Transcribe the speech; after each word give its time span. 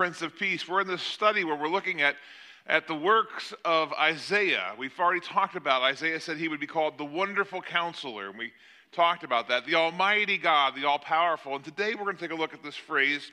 Prince 0.00 0.22
of 0.22 0.34
Peace. 0.38 0.66
We're 0.66 0.80
in 0.80 0.86
this 0.86 1.02
study 1.02 1.44
where 1.44 1.54
we're 1.54 1.68
looking 1.68 2.00
at, 2.00 2.16
at 2.66 2.86
the 2.86 2.94
works 2.94 3.52
of 3.66 3.92
Isaiah. 3.92 4.72
We've 4.78 4.98
already 4.98 5.20
talked 5.20 5.56
about 5.56 5.82
Isaiah 5.82 6.18
said 6.18 6.38
he 6.38 6.48
would 6.48 6.58
be 6.58 6.66
called 6.66 6.96
the 6.96 7.04
wonderful 7.04 7.60
counselor, 7.60 8.30
and 8.30 8.38
we 8.38 8.50
talked 8.92 9.24
about 9.24 9.46
that. 9.48 9.66
The 9.66 9.74
Almighty 9.74 10.38
God, 10.38 10.74
the 10.74 10.88
all 10.88 10.98
powerful. 10.98 11.54
And 11.54 11.62
today 11.62 11.94
we're 11.94 12.04
going 12.04 12.16
to 12.16 12.22
take 12.22 12.30
a 12.30 12.40
look 12.40 12.54
at 12.54 12.62
this 12.62 12.76
phrase, 12.76 13.30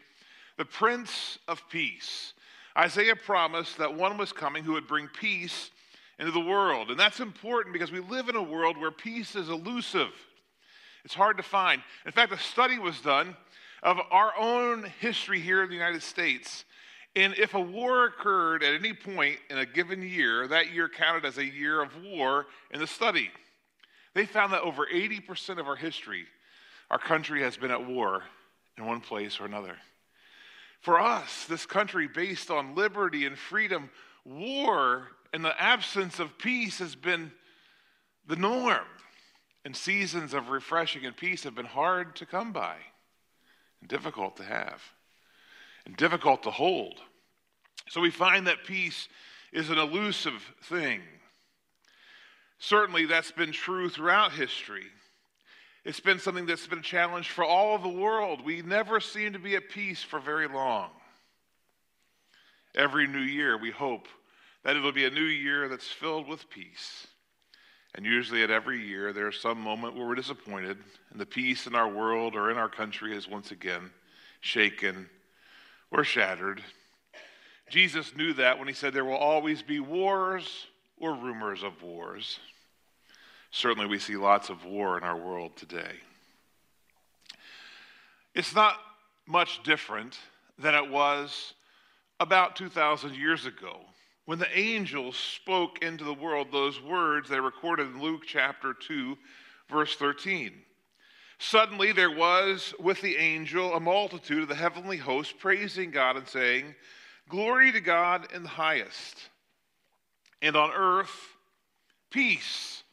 the 0.57 0.65
Prince 0.65 1.39
of 1.47 1.61
Peace. 1.69 2.33
Isaiah 2.77 3.15
promised 3.15 3.77
that 3.77 3.95
one 3.95 4.17
was 4.17 4.33
coming 4.33 4.65
who 4.65 4.73
would 4.73 4.89
bring 4.89 5.07
peace 5.07 5.71
into 6.19 6.33
the 6.33 6.41
world. 6.41 6.91
And 6.91 6.99
that's 6.99 7.21
important 7.21 7.71
because 7.71 7.93
we 7.93 8.01
live 8.01 8.27
in 8.27 8.35
a 8.35 8.43
world 8.43 8.77
where 8.77 8.91
peace 8.91 9.37
is 9.37 9.47
elusive. 9.47 10.11
It's 11.05 11.13
hard 11.13 11.37
to 11.37 11.43
find. 11.43 11.81
In 12.05 12.11
fact, 12.11 12.33
a 12.33 12.37
study 12.37 12.77
was 12.77 12.99
done 12.99 13.37
of 13.83 13.97
our 14.11 14.33
own 14.37 14.91
history 14.99 15.39
here 15.39 15.63
in 15.63 15.69
the 15.69 15.75
United 15.75 16.03
States. 16.03 16.65
And 17.15 17.33
if 17.35 17.53
a 17.53 17.59
war 17.59 18.05
occurred 18.05 18.63
at 18.63 18.75
any 18.75 18.93
point 18.93 19.39
in 19.49 19.57
a 19.57 19.65
given 19.65 20.01
year, 20.01 20.47
that 20.47 20.71
year 20.71 20.89
counted 20.89 21.25
as 21.25 21.37
a 21.37 21.45
year 21.45 21.81
of 21.81 21.91
war 22.03 22.45
in 22.71 22.79
the 22.79 22.87
study. 22.87 23.31
They 24.13 24.25
found 24.25 24.53
that 24.53 24.61
over 24.61 24.85
80% 24.85 25.59
of 25.59 25.67
our 25.67 25.75
history, 25.75 26.25
our 26.89 26.99
country 26.99 27.41
has 27.41 27.57
been 27.57 27.71
at 27.71 27.85
war 27.85 28.23
in 28.77 28.85
one 28.85 29.01
place 29.01 29.39
or 29.39 29.45
another. 29.45 29.75
For 30.81 30.99
us, 30.99 31.45
this 31.45 31.65
country 31.65 32.07
based 32.07 32.51
on 32.51 32.75
liberty 32.75 33.25
and 33.25 33.37
freedom, 33.37 33.89
war 34.23 35.07
and 35.33 35.43
the 35.43 35.59
absence 35.61 36.19
of 36.19 36.37
peace 36.37 36.79
has 36.79 36.95
been 36.95 37.31
the 38.27 38.35
norm. 38.35 38.85
And 39.65 39.75
seasons 39.75 40.33
of 40.33 40.49
refreshing 40.49 41.05
and 41.05 41.17
peace 41.17 41.43
have 41.43 41.55
been 41.55 41.65
hard 41.65 42.15
to 42.17 42.25
come 42.25 42.53
by 42.53 42.75
and 43.81 43.89
difficult 43.89 44.37
to 44.37 44.43
have 44.43 44.81
and 45.85 45.95
difficult 45.95 46.43
to 46.43 46.51
hold. 46.51 46.99
So 47.89 48.01
we 48.01 48.11
find 48.11 48.47
that 48.47 48.65
peace 48.65 49.07
is 49.53 49.69
an 49.69 49.77
elusive 49.77 50.43
thing. 50.63 51.01
Certainly, 52.59 53.05
that's 53.05 53.31
been 53.31 53.51
true 53.51 53.89
throughout 53.89 54.33
history. 54.33 54.85
It's 55.85 55.99
been 55.99 56.19
something 56.19 56.45
that's 56.45 56.67
been 56.67 56.79
a 56.79 56.83
challenge 56.83 57.29
for 57.29 57.45
all 57.45 57.75
of 57.75 57.83
the 57.83 57.87
world. 57.87 58.43
We 58.43 58.61
never 58.61 58.99
seem 58.99 59.33
to 59.33 59.39
be 59.39 59.55
at 59.55 59.69
peace 59.69 60.03
for 60.03 60.19
very 60.19 60.47
long. 60.47 60.89
Every 62.75 63.07
new 63.07 63.19
year, 63.19 63.57
we 63.57 63.71
hope 63.71 64.07
that 64.63 64.75
it'll 64.75 64.91
be 64.91 65.05
a 65.05 65.09
new 65.09 65.21
year 65.21 65.69
that's 65.69 65.87
filled 65.87 66.27
with 66.27 66.49
peace. 66.49 67.07
And 67.97 68.05
usually 68.05 68.43
at 68.43 68.51
every 68.51 68.79
year, 68.79 69.11
there's 69.11 69.41
some 69.41 69.59
moment 69.59 69.95
where 69.95 70.05
we're 70.05 70.13
disappointed, 70.13 70.77
and 71.09 71.19
the 71.19 71.25
peace 71.25 71.65
in 71.65 71.73
our 71.73 71.89
world 71.89 72.35
or 72.35 72.51
in 72.51 72.57
our 72.57 72.69
country 72.69 73.17
is 73.17 73.27
once 73.27 73.49
again 73.49 73.89
shaken 74.39 75.09
or 75.89 76.03
shattered. 76.03 76.63
Jesus 77.71 78.15
knew 78.15 78.33
that 78.33 78.59
when 78.59 78.67
he 78.67 78.73
said 78.75 78.93
there 78.93 79.03
will 79.03 79.15
always 79.17 79.63
be 79.63 79.79
wars 79.79 80.67
or 80.99 81.15
rumors 81.15 81.63
of 81.63 81.81
wars. 81.81 82.39
Certainly, 83.49 83.87
we 83.87 83.97
see 83.97 84.15
lots 84.15 84.49
of 84.49 84.63
war 84.63 84.95
in 84.99 85.03
our 85.03 85.17
world 85.17 85.55
today. 85.55 85.95
It's 88.35 88.53
not 88.53 88.75
much 89.25 89.63
different 89.63 90.19
than 90.59 90.75
it 90.75 90.87
was 90.87 91.55
about 92.19 92.55
2,000 92.55 93.15
years 93.15 93.47
ago 93.47 93.79
when 94.27 94.39
the 94.39 94.59
angels 94.59 95.15
spoke 95.15 95.81
into 95.81 96.03
the 96.03 96.13
world 96.13 96.49
those 96.51 96.81
words 96.81 97.29
they 97.29 97.39
recorded 97.39 97.87
in 97.87 98.01
Luke 98.01 98.23
chapter 98.27 98.73
2, 98.73 99.17
verse 99.69 99.95
13. 99.95 100.51
Suddenly 101.39 101.93
there 101.93 102.11
was 102.11 102.73
with 102.77 102.99
the 102.99 103.15
angel 103.15 103.73
a 103.73 103.79
multitude 103.79 104.41
of 104.43 104.49
the 104.49 104.55
heavenly 104.55 104.97
host 104.97 105.39
praising 105.39 105.91
God 105.91 106.17
and 106.17 106.27
saying, 106.27 106.75
Glory 107.29 107.71
to 107.71 107.79
God 107.79 108.27
in 108.33 108.43
the 108.43 108.49
highest, 108.49 109.29
and 110.41 110.57
on 110.57 110.71
earth 110.75 111.37
peace 112.11 112.83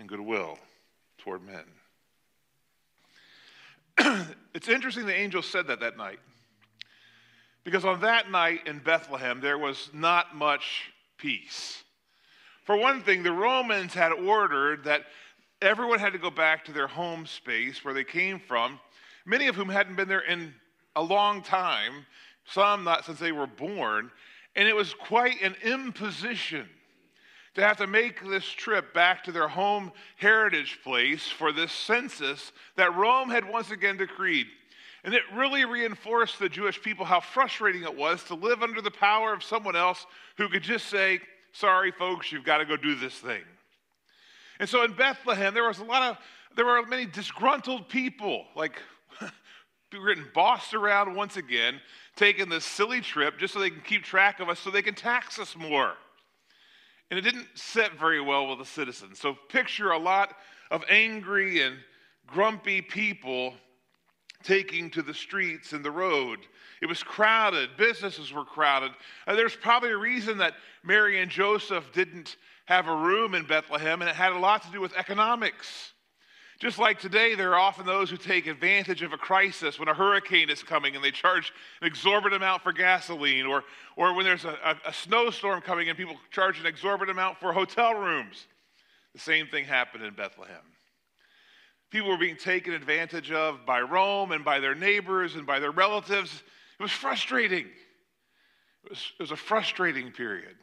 and 0.00 0.08
goodwill 0.08 0.58
toward 1.18 1.42
men. 1.46 1.64
it's 4.52 4.68
interesting 4.68 5.06
the 5.06 5.14
angel 5.14 5.42
said 5.42 5.68
that 5.68 5.78
that 5.78 5.96
night. 5.96 6.18
Because 7.64 7.84
on 7.84 8.00
that 8.00 8.30
night 8.30 8.66
in 8.66 8.78
Bethlehem, 8.78 9.40
there 9.40 9.58
was 9.58 9.90
not 9.92 10.34
much 10.34 10.90
peace. 11.18 11.84
For 12.64 12.76
one 12.76 13.02
thing, 13.02 13.22
the 13.22 13.32
Romans 13.32 13.94
had 13.94 14.12
ordered 14.12 14.84
that 14.84 15.04
everyone 15.60 15.98
had 15.98 16.12
to 16.12 16.18
go 16.18 16.30
back 16.30 16.64
to 16.64 16.72
their 16.72 16.86
home 16.86 17.26
space 17.26 17.84
where 17.84 17.94
they 17.94 18.04
came 18.04 18.40
from, 18.40 18.80
many 19.26 19.46
of 19.48 19.56
whom 19.56 19.68
hadn't 19.68 19.96
been 19.96 20.08
there 20.08 20.20
in 20.20 20.54
a 20.96 21.02
long 21.02 21.42
time, 21.42 22.06
some 22.46 22.84
not 22.84 23.04
since 23.04 23.18
they 23.18 23.32
were 23.32 23.46
born. 23.46 24.10
And 24.56 24.66
it 24.66 24.74
was 24.74 24.94
quite 24.94 25.40
an 25.42 25.54
imposition 25.62 26.68
to 27.54 27.62
have 27.62 27.76
to 27.78 27.86
make 27.86 28.24
this 28.28 28.44
trip 28.44 28.94
back 28.94 29.24
to 29.24 29.32
their 29.32 29.48
home 29.48 29.92
heritage 30.16 30.78
place 30.84 31.26
for 31.26 31.52
this 31.52 31.72
census 31.72 32.52
that 32.76 32.94
Rome 32.94 33.28
had 33.28 33.48
once 33.48 33.70
again 33.70 33.96
decreed. 33.96 34.46
And 35.02 35.14
it 35.14 35.22
really 35.34 35.64
reinforced 35.64 36.38
the 36.38 36.48
Jewish 36.48 36.80
people 36.80 37.04
how 37.04 37.20
frustrating 37.20 37.82
it 37.82 37.96
was 37.96 38.22
to 38.24 38.34
live 38.34 38.62
under 38.62 38.80
the 38.80 38.90
power 38.90 39.32
of 39.32 39.42
someone 39.42 39.74
else 39.74 40.06
who 40.36 40.48
could 40.48 40.62
just 40.62 40.86
say, 40.86 41.20
Sorry, 41.52 41.90
folks, 41.90 42.30
you've 42.30 42.44
got 42.44 42.58
to 42.58 42.64
go 42.64 42.76
do 42.76 42.94
this 42.94 43.14
thing. 43.14 43.42
And 44.60 44.68
so 44.68 44.84
in 44.84 44.92
Bethlehem, 44.92 45.52
there 45.52 45.66
was 45.66 45.80
a 45.80 45.84
lot 45.84 46.02
of, 46.02 46.18
there 46.54 46.64
were 46.64 46.86
many 46.86 47.06
disgruntled 47.06 47.88
people, 47.88 48.44
like 48.54 48.80
people 49.90 50.06
getting 50.06 50.26
bossed 50.32 50.74
around 50.74 51.16
once 51.16 51.36
again, 51.36 51.80
taking 52.14 52.48
this 52.48 52.64
silly 52.64 53.00
trip 53.00 53.36
just 53.38 53.54
so 53.54 53.58
they 53.58 53.70
can 53.70 53.80
keep 53.80 54.04
track 54.04 54.38
of 54.38 54.48
us 54.48 54.60
so 54.60 54.70
they 54.70 54.82
can 54.82 54.94
tax 54.94 55.40
us 55.40 55.56
more. 55.56 55.94
And 57.10 57.18
it 57.18 57.22
didn't 57.22 57.48
sit 57.54 57.92
very 57.98 58.20
well 58.20 58.48
with 58.48 58.58
the 58.58 58.64
citizens. 58.64 59.18
So 59.18 59.34
picture 59.48 59.90
a 59.90 59.98
lot 59.98 60.36
of 60.70 60.84
angry 60.88 61.62
and 61.62 61.76
grumpy 62.26 62.80
people 62.80 63.54
taking 64.42 64.90
to 64.90 65.02
the 65.02 65.14
streets 65.14 65.72
and 65.72 65.84
the 65.84 65.90
road. 65.90 66.38
It 66.80 66.86
was 66.86 67.02
crowded, 67.02 67.70
businesses 67.76 68.32
were 68.32 68.44
crowded. 68.44 68.92
And 69.26 69.36
there's 69.36 69.56
probably 69.56 69.90
a 69.90 69.98
reason 69.98 70.38
that 70.38 70.54
Mary 70.82 71.20
and 71.20 71.30
Joseph 71.30 71.92
didn't 71.92 72.36
have 72.64 72.86
a 72.86 72.96
room 72.96 73.34
in 73.34 73.44
Bethlehem, 73.44 74.00
and 74.00 74.08
it 74.08 74.16
had 74.16 74.32
a 74.32 74.38
lot 74.38 74.62
to 74.62 74.70
do 74.70 74.80
with 74.80 74.94
economics. 74.96 75.92
Just 76.60 76.78
like 76.78 77.00
today, 77.00 77.34
there 77.34 77.52
are 77.52 77.58
often 77.58 77.86
those 77.86 78.10
who 78.10 78.18
take 78.18 78.46
advantage 78.46 79.00
of 79.00 79.14
a 79.14 79.16
crisis 79.16 79.78
when 79.78 79.88
a 79.88 79.94
hurricane 79.94 80.50
is 80.50 80.62
coming 80.62 80.94
and 80.94 81.02
they 81.02 81.10
charge 81.10 81.54
an 81.80 81.86
exorbitant 81.86 82.34
amount 82.34 82.62
for 82.62 82.70
gasoline, 82.70 83.46
or, 83.46 83.64
or 83.96 84.14
when 84.14 84.26
there's 84.26 84.44
a, 84.44 84.58
a, 84.62 84.88
a 84.88 84.92
snowstorm 84.92 85.62
coming 85.62 85.88
and 85.88 85.96
people 85.96 86.16
charge 86.30 86.60
an 86.60 86.66
exorbitant 86.66 87.16
amount 87.16 87.38
for 87.38 87.54
hotel 87.54 87.94
rooms. 87.94 88.46
The 89.14 89.20
same 89.20 89.46
thing 89.46 89.64
happened 89.64 90.04
in 90.04 90.12
Bethlehem. 90.12 90.60
People 91.90 92.10
were 92.10 92.18
being 92.18 92.36
taken 92.36 92.74
advantage 92.74 93.32
of 93.32 93.64
by 93.64 93.80
Rome 93.80 94.30
and 94.30 94.44
by 94.44 94.60
their 94.60 94.74
neighbors 94.74 95.36
and 95.36 95.46
by 95.46 95.60
their 95.60 95.70
relatives. 95.70 96.42
It 96.78 96.82
was 96.82 96.92
frustrating. 96.92 97.68
It 98.84 98.90
was, 98.90 99.12
it 99.18 99.22
was 99.22 99.30
a 99.30 99.36
frustrating 99.36 100.12
period. 100.12 100.56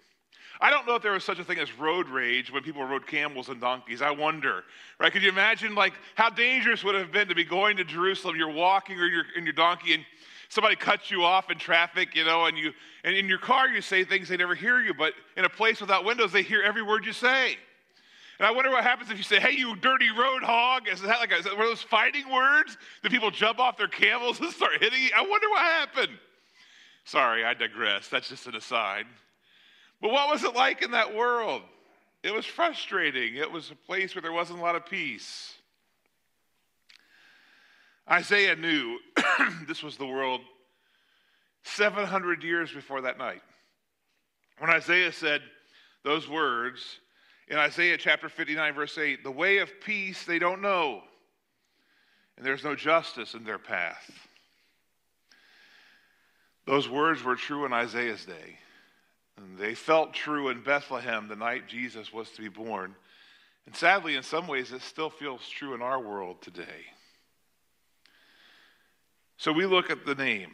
I 0.59 0.69
don't 0.69 0.87
know 0.87 0.95
if 0.95 1.03
there 1.03 1.11
was 1.11 1.23
such 1.23 1.39
a 1.39 1.43
thing 1.43 1.59
as 1.59 1.71
road 1.77 2.09
rage 2.09 2.51
when 2.51 2.63
people 2.63 2.83
rode 2.83 3.05
camels 3.05 3.49
and 3.49 3.61
donkeys. 3.61 4.01
I 4.01 4.11
wonder, 4.11 4.63
right? 4.99 5.11
Could 5.11 5.21
you 5.21 5.29
imagine, 5.29 5.75
like, 5.75 5.93
how 6.15 6.29
dangerous 6.29 6.83
would 6.83 6.95
it 6.95 6.99
have 6.99 7.11
been 7.11 7.27
to 7.27 7.35
be 7.35 7.43
going 7.43 7.77
to 7.77 7.83
Jerusalem? 7.83 8.35
You're 8.35 8.51
walking 8.51 8.99
or 8.99 9.05
you're 9.05 9.25
in 9.35 9.43
your 9.43 9.53
donkey, 9.53 9.93
and 9.93 10.03
somebody 10.49 10.75
cuts 10.75 11.11
you 11.11 11.23
off 11.23 11.51
in 11.51 11.57
traffic, 11.57 12.15
you 12.15 12.25
know, 12.25 12.45
and 12.45 12.57
you 12.57 12.73
and 13.03 13.15
in 13.15 13.27
your 13.27 13.37
car 13.37 13.67
you 13.67 13.81
say 13.81 14.03
things 14.03 14.29
they 14.29 14.37
never 14.37 14.55
hear 14.55 14.79
you, 14.79 14.93
but 14.93 15.13
in 15.35 15.45
a 15.45 15.49
place 15.49 15.79
without 15.79 16.05
windows 16.05 16.31
they 16.31 16.43
hear 16.43 16.61
every 16.61 16.81
word 16.81 17.05
you 17.05 17.13
say. 17.13 17.55
And 18.39 18.45
I 18.45 18.51
wonder 18.51 18.69
what 18.69 18.83
happens 18.83 19.09
if 19.09 19.17
you 19.17 19.23
say, 19.23 19.39
hey, 19.39 19.51
you 19.51 19.75
dirty 19.75 20.09
road 20.11 20.43
hog. 20.43 20.87
Is 20.87 21.01
that 21.01 21.19
like 21.19 21.31
a, 21.31 21.37
is 21.37 21.45
that 21.45 21.53
one 21.53 21.63
of 21.63 21.71
those 21.71 21.81
fighting 21.81 22.31
words? 22.31 22.77
Do 23.01 23.09
people 23.09 23.31
jump 23.31 23.59
off 23.59 23.77
their 23.77 23.87
camels 23.87 24.39
and 24.39 24.51
start 24.51 24.73
hitting 24.79 25.01
you? 25.01 25.09
I 25.15 25.21
wonder 25.21 25.49
what 25.49 25.61
happened. 25.61 26.17
Sorry, 27.03 27.43
I 27.45 27.53
digress. 27.53 28.09
That's 28.09 28.29
just 28.29 28.45
an 28.47 28.55
aside. 28.55 29.05
But 30.01 30.11
what 30.11 30.29
was 30.29 30.43
it 30.43 30.55
like 30.55 30.81
in 30.81 30.91
that 30.91 31.15
world? 31.15 31.61
It 32.23 32.33
was 32.33 32.45
frustrating. 32.45 33.35
It 33.35 33.51
was 33.51 33.71
a 33.71 33.75
place 33.75 34.13
where 34.13 34.21
there 34.21 34.31
wasn't 34.31 34.59
a 34.59 34.61
lot 34.61 34.75
of 34.75 34.85
peace. 34.85 35.53
Isaiah 38.09 38.55
knew 38.55 38.99
this 39.67 39.83
was 39.83 39.97
the 39.97 40.05
world 40.05 40.41
700 41.63 42.43
years 42.43 42.71
before 42.71 43.01
that 43.01 43.17
night. 43.17 43.41
When 44.59 44.69
Isaiah 44.69 45.11
said 45.11 45.41
those 46.03 46.27
words, 46.27 46.99
in 47.49 47.57
Isaiah 47.57 47.97
chapter 47.97 48.29
59, 48.29 48.73
verse 48.73 48.97
8, 48.97 49.23
the 49.23 49.31
way 49.31 49.59
of 49.59 49.69
peace 49.81 50.25
they 50.25 50.39
don't 50.39 50.61
know, 50.61 51.01
and 52.37 52.45
there's 52.45 52.63
no 52.63 52.75
justice 52.75 53.33
in 53.33 53.43
their 53.43 53.57
path. 53.57 54.11
Those 56.65 56.89
words 56.89 57.23
were 57.23 57.35
true 57.35 57.65
in 57.65 57.73
Isaiah's 57.73 58.25
day. 58.25 58.57
They 59.57 59.75
felt 59.75 60.13
true 60.13 60.49
in 60.49 60.61
Bethlehem 60.61 61.27
the 61.27 61.35
night 61.35 61.67
Jesus 61.67 62.13
was 62.13 62.29
to 62.31 62.41
be 62.41 62.49
born. 62.49 62.95
And 63.65 63.75
sadly, 63.75 64.15
in 64.15 64.23
some 64.23 64.47
ways, 64.47 64.71
it 64.71 64.81
still 64.81 65.09
feels 65.09 65.47
true 65.49 65.73
in 65.73 65.81
our 65.81 65.99
world 65.99 66.41
today. 66.41 66.85
So 69.37 69.51
we 69.51 69.65
look 69.65 69.89
at 69.89 70.05
the 70.05 70.15
name, 70.15 70.51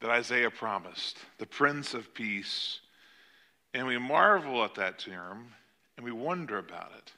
that 0.00 0.10
Isaiah 0.10 0.50
promised, 0.50 1.18
the 1.38 1.46
Prince 1.46 1.94
of 1.94 2.12
Peace. 2.14 2.80
And 3.74 3.86
we 3.86 3.98
marvel 3.98 4.64
at 4.64 4.74
that 4.76 4.98
term 4.98 5.48
and 5.96 6.04
we 6.04 6.12
wonder 6.12 6.58
about 6.58 6.92
it. 6.98 7.12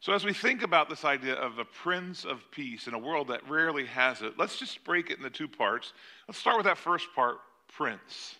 So, 0.00 0.12
as 0.12 0.24
we 0.24 0.32
think 0.32 0.62
about 0.62 0.88
this 0.88 1.04
idea 1.04 1.34
of 1.34 1.54
the 1.54 1.64
Prince 1.64 2.24
of 2.24 2.42
Peace 2.50 2.88
in 2.88 2.94
a 2.94 2.98
world 2.98 3.28
that 3.28 3.48
rarely 3.48 3.86
has 3.86 4.20
it, 4.20 4.34
let's 4.36 4.58
just 4.58 4.82
break 4.82 5.10
it 5.10 5.18
into 5.18 5.30
two 5.30 5.46
parts. 5.46 5.92
Let's 6.26 6.38
start 6.38 6.56
with 6.56 6.66
that 6.66 6.76
first 6.76 7.06
part 7.14 7.36
Prince. 7.68 8.34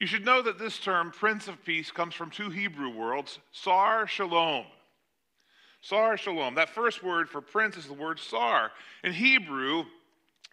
You 0.00 0.06
should 0.06 0.24
know 0.24 0.42
that 0.42 0.58
this 0.58 0.78
term, 0.78 1.12
Prince 1.12 1.48
of 1.48 1.64
Peace, 1.64 1.90
comes 1.90 2.14
from 2.14 2.30
two 2.30 2.50
Hebrew 2.50 2.90
words, 2.90 3.38
Sar 3.52 4.06
Shalom. 4.06 4.66
Sar 5.80 6.16
Shalom. 6.16 6.54
That 6.54 6.70
first 6.70 7.02
word 7.02 7.28
for 7.28 7.40
prince 7.40 7.76
is 7.76 7.86
the 7.86 7.92
word 7.92 8.18
Sar. 8.18 8.72
In 9.04 9.12
Hebrew, 9.12 9.84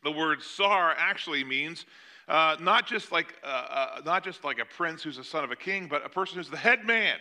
the 0.04 0.12
word 0.12 0.44
Sar 0.44 0.94
actually 0.98 1.44
means 1.44 1.86
uh, 2.28 2.58
not 2.60 2.86
just 2.86 3.12
like 3.12 3.34
uh, 3.44 3.48
uh, 3.48 4.02
not 4.06 4.24
just 4.24 4.44
like 4.44 4.60
a 4.60 4.66
prince 4.66 5.02
who's 5.04 5.18
a 5.18 5.24
son 5.24 5.44
of 5.44 5.52
a 5.52 5.56
king, 5.56 5.88
but 5.88 6.06
a 6.06 6.10
person 6.10 6.38
who's 6.38 6.50
the 6.50 6.58
head 6.58 6.86
man, 6.86 7.18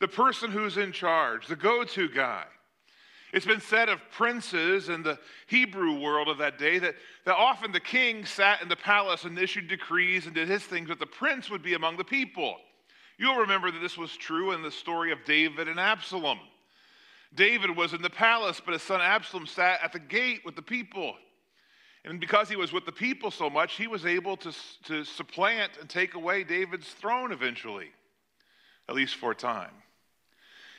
the 0.00 0.08
person 0.08 0.50
who's 0.50 0.76
in 0.76 0.92
charge, 0.92 1.46
the 1.46 1.56
go-to 1.56 2.08
guy. 2.08 2.44
It's 3.34 3.44
been 3.44 3.60
said 3.60 3.88
of 3.88 3.98
princes 4.12 4.88
in 4.88 5.02
the 5.02 5.18
Hebrew 5.48 5.98
world 5.98 6.28
of 6.28 6.38
that 6.38 6.56
day 6.56 6.78
that, 6.78 6.94
that 7.24 7.34
often 7.34 7.72
the 7.72 7.80
king 7.80 8.24
sat 8.24 8.62
in 8.62 8.68
the 8.68 8.76
palace 8.76 9.24
and 9.24 9.36
issued 9.36 9.66
decrees 9.66 10.26
and 10.26 10.36
did 10.36 10.46
his 10.46 10.62
things, 10.62 10.86
but 10.86 11.00
the 11.00 11.06
prince 11.06 11.50
would 11.50 11.62
be 11.62 11.74
among 11.74 11.96
the 11.96 12.04
people. 12.04 12.58
You'll 13.18 13.38
remember 13.38 13.72
that 13.72 13.80
this 13.80 13.98
was 13.98 14.16
true 14.16 14.52
in 14.52 14.62
the 14.62 14.70
story 14.70 15.10
of 15.10 15.24
David 15.24 15.66
and 15.66 15.80
Absalom. 15.80 16.38
David 17.34 17.76
was 17.76 17.92
in 17.92 18.02
the 18.02 18.08
palace, 18.08 18.62
but 18.64 18.74
his 18.74 18.82
son 18.82 19.00
Absalom 19.00 19.46
sat 19.48 19.80
at 19.82 19.92
the 19.92 19.98
gate 19.98 20.42
with 20.44 20.54
the 20.54 20.62
people. 20.62 21.14
And 22.04 22.20
because 22.20 22.48
he 22.48 22.54
was 22.54 22.72
with 22.72 22.86
the 22.86 22.92
people 22.92 23.32
so 23.32 23.50
much, 23.50 23.74
he 23.74 23.88
was 23.88 24.06
able 24.06 24.36
to, 24.36 24.52
to 24.84 25.02
supplant 25.02 25.72
and 25.80 25.90
take 25.90 26.14
away 26.14 26.44
David's 26.44 26.88
throne 26.88 27.32
eventually, 27.32 27.88
at 28.88 28.94
least 28.94 29.16
for 29.16 29.32
a 29.32 29.34
time. 29.34 29.74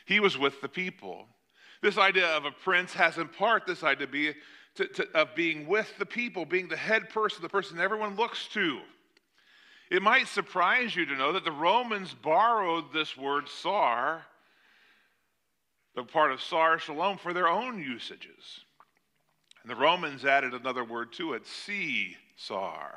He 0.05 0.21
was 0.21 0.37
with 0.37 0.61
the 0.61 0.69
people. 0.69 1.25
This 1.85 1.99
idea 1.99 2.25
of 2.29 2.45
a 2.45 2.51
prince 2.51 2.95
has 2.95 3.19
in 3.19 3.27
part 3.27 3.67
this 3.67 3.83
idea 3.83 4.07
be, 4.07 4.33
to, 4.73 4.87
to, 4.87 5.07
of 5.13 5.35
being 5.35 5.67
with 5.67 5.87
the 5.99 6.05
people, 6.07 6.43
being 6.43 6.67
the 6.67 6.75
head 6.75 7.11
person, 7.11 7.43
the 7.43 7.47
person 7.47 7.79
everyone 7.79 8.15
looks 8.15 8.47
to. 8.53 8.79
It 9.91 10.01
might 10.01 10.27
surprise 10.27 10.95
you 10.95 11.05
to 11.05 11.15
know 11.15 11.33
that 11.33 11.45
the 11.45 11.51
Romans 11.51 12.11
borrowed 12.11 12.85
this 12.91 13.15
word 13.15 13.47
sar, 13.47 14.25
the 15.93 16.01
part 16.01 16.31
of 16.31 16.41
sar 16.41 16.79
shalom, 16.79 17.19
for 17.19 17.33
their 17.33 17.47
own 17.47 17.77
usages. 17.77 18.61
And 19.61 19.69
the 19.69 19.75
Romans 19.75 20.25
added 20.25 20.55
another 20.55 20.83
word 20.83 21.13
to 21.13 21.33
it, 21.33 21.45
Caesar, 21.45 22.95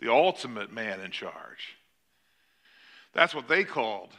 the 0.00 0.10
ultimate 0.10 0.72
man 0.72 1.00
in 1.00 1.10
charge. 1.10 1.76
That's 3.12 3.34
what 3.34 3.48
they 3.48 3.64
called 3.64 4.12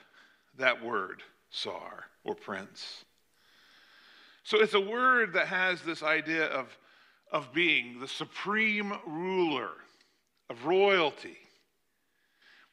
that 0.59 0.85
word, 0.85 1.23
Sar, 1.49 2.03
or 2.23 2.35
prince. 2.35 3.03
So 4.44 4.60
it's 4.60 4.74
a 4.74 4.80
word 4.80 5.34
that 5.34 5.48
has 5.48 5.81
this 5.81 6.04
idea 6.04 6.45
of, 6.45 6.68
of 7.31 7.54
being 7.54 8.00
the 8.00 8.07
supreme 8.07 8.94
ruler, 9.07 9.69
of 10.50 10.66
royalty. 10.66 11.38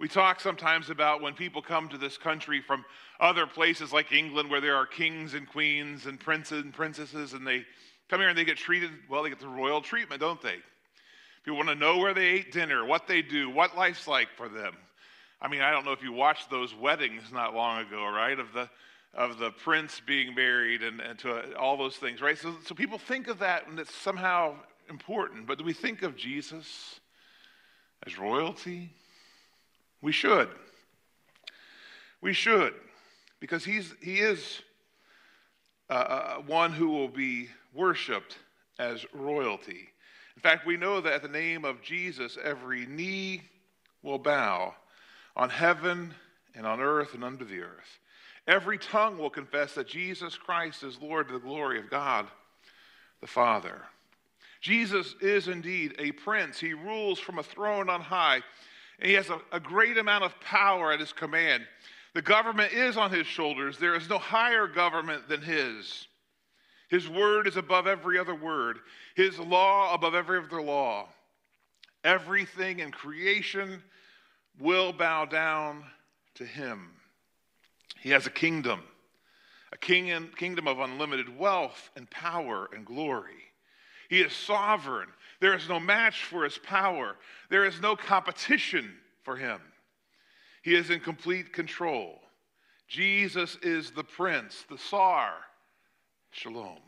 We 0.00 0.08
talk 0.08 0.40
sometimes 0.40 0.90
about 0.90 1.20
when 1.20 1.34
people 1.34 1.62
come 1.62 1.88
to 1.90 1.98
this 1.98 2.16
country 2.16 2.60
from 2.60 2.84
other 3.20 3.46
places 3.46 3.92
like 3.92 4.12
England 4.12 4.50
where 4.50 4.60
there 4.60 4.74
are 4.74 4.86
kings 4.86 5.34
and 5.34 5.48
queens 5.48 6.06
and 6.06 6.18
princes 6.18 6.64
and 6.64 6.72
princesses, 6.72 7.34
and 7.34 7.46
they 7.46 7.64
come 8.08 8.18
here 8.18 8.30
and 8.30 8.38
they 8.38 8.44
get 8.44 8.56
treated, 8.56 8.90
well, 9.08 9.22
they 9.22 9.28
get 9.28 9.40
the 9.40 9.46
royal 9.46 9.80
treatment, 9.80 10.20
don't 10.20 10.40
they? 10.42 10.56
People 11.44 11.58
want 11.58 11.68
to 11.68 11.74
know 11.74 11.98
where 11.98 12.14
they 12.14 12.26
ate 12.26 12.52
dinner, 12.52 12.84
what 12.84 13.06
they 13.06 13.22
do, 13.22 13.48
what 13.48 13.76
life's 13.76 14.08
like 14.08 14.28
for 14.36 14.48
them. 14.48 14.74
I 15.40 15.48
mean, 15.48 15.60
I 15.60 15.70
don't 15.70 15.84
know 15.84 15.92
if 15.92 16.02
you 16.02 16.12
watched 16.12 16.50
those 16.50 16.74
weddings 16.74 17.32
not 17.32 17.54
long 17.54 17.86
ago, 17.86 18.04
right? 18.06 18.38
Of 18.38 18.52
the 18.52 18.68
of 19.14 19.38
the 19.38 19.50
prince 19.50 20.00
being 20.06 20.34
married 20.34 20.82
and, 20.82 21.00
and 21.00 21.18
to 21.18 21.32
uh, 21.32 21.42
all 21.58 21.76
those 21.76 21.96
things, 21.96 22.20
right? 22.20 22.38
So, 22.38 22.54
so 22.64 22.74
people 22.74 22.98
think 22.98 23.28
of 23.28 23.40
that 23.40 23.66
and 23.66 23.78
it's 23.78 23.94
somehow 23.94 24.54
important. 24.88 25.46
But 25.46 25.58
do 25.58 25.64
we 25.64 25.72
think 25.72 26.02
of 26.02 26.16
Jesus 26.16 27.00
as 28.06 28.18
royalty? 28.18 28.90
We 30.00 30.12
should. 30.12 30.48
We 32.20 32.32
should, 32.32 32.74
because 33.40 33.64
he's, 33.64 33.94
he 34.02 34.18
is 34.18 34.60
uh, 35.88 35.92
uh 35.92 36.34
one 36.46 36.72
who 36.72 36.90
will 36.90 37.08
be 37.08 37.48
worshiped 37.74 38.36
as 38.78 39.06
royalty. 39.14 39.88
In 40.36 40.42
fact, 40.42 40.66
we 40.66 40.76
know 40.76 41.00
that 41.00 41.12
at 41.12 41.22
the 41.22 41.28
name 41.28 41.64
of 41.64 41.82
Jesus, 41.82 42.38
every 42.42 42.86
knee 42.86 43.42
will 44.02 44.18
bow 44.18 44.74
on 45.36 45.50
heaven 45.50 46.14
and 46.54 46.66
on 46.66 46.80
earth 46.80 47.14
and 47.14 47.24
under 47.24 47.44
the 47.44 47.60
earth. 47.60 47.98
Every 48.50 48.78
tongue 48.78 49.16
will 49.16 49.30
confess 49.30 49.74
that 49.74 49.86
Jesus 49.86 50.36
Christ 50.36 50.82
is 50.82 51.00
Lord 51.00 51.28
to 51.28 51.34
the 51.34 51.38
glory 51.38 51.78
of 51.78 51.88
God 51.88 52.26
the 53.20 53.28
Father. 53.28 53.82
Jesus 54.60 55.14
is 55.20 55.46
indeed 55.46 55.94
a 56.00 56.10
prince. 56.10 56.58
He 56.58 56.74
rules 56.74 57.20
from 57.20 57.38
a 57.38 57.44
throne 57.44 57.88
on 57.88 58.00
high, 58.00 58.40
and 58.98 59.08
he 59.08 59.12
has 59.14 59.30
a, 59.30 59.40
a 59.52 59.60
great 59.60 59.98
amount 59.98 60.24
of 60.24 60.38
power 60.40 60.90
at 60.90 60.98
his 60.98 61.12
command. 61.12 61.62
The 62.14 62.22
government 62.22 62.72
is 62.72 62.96
on 62.96 63.12
his 63.12 63.28
shoulders. 63.28 63.78
There 63.78 63.94
is 63.94 64.08
no 64.08 64.18
higher 64.18 64.66
government 64.66 65.28
than 65.28 65.42
his. 65.42 66.08
His 66.88 67.08
word 67.08 67.46
is 67.46 67.56
above 67.56 67.86
every 67.86 68.18
other 68.18 68.34
word, 68.34 68.80
His 69.14 69.38
law 69.38 69.94
above 69.94 70.16
every 70.16 70.40
other 70.40 70.60
law. 70.60 71.08
Everything 72.02 72.80
in 72.80 72.90
creation 72.90 73.80
will 74.58 74.92
bow 74.92 75.24
down 75.24 75.84
to 76.34 76.44
Him. 76.44 76.90
He 78.00 78.10
has 78.10 78.26
a 78.26 78.30
kingdom, 78.30 78.80
a 79.72 79.76
king 79.76 80.28
kingdom 80.36 80.66
of 80.66 80.78
unlimited 80.80 81.38
wealth 81.38 81.90
and 81.94 82.10
power 82.10 82.68
and 82.74 82.86
glory. 82.86 83.44
He 84.08 84.20
is 84.20 84.32
sovereign. 84.32 85.08
There 85.40 85.54
is 85.54 85.68
no 85.68 85.78
match 85.78 86.24
for 86.24 86.44
his 86.44 86.58
power, 86.58 87.16
there 87.50 87.64
is 87.64 87.80
no 87.80 87.96
competition 87.96 88.94
for 89.22 89.36
him. 89.36 89.60
He 90.62 90.74
is 90.74 90.90
in 90.90 91.00
complete 91.00 91.52
control. 91.52 92.20
Jesus 92.88 93.56
is 93.62 93.92
the 93.92 94.04
prince, 94.04 94.64
the 94.68 94.76
Sar, 94.76 95.32
Shalom. 96.32 96.78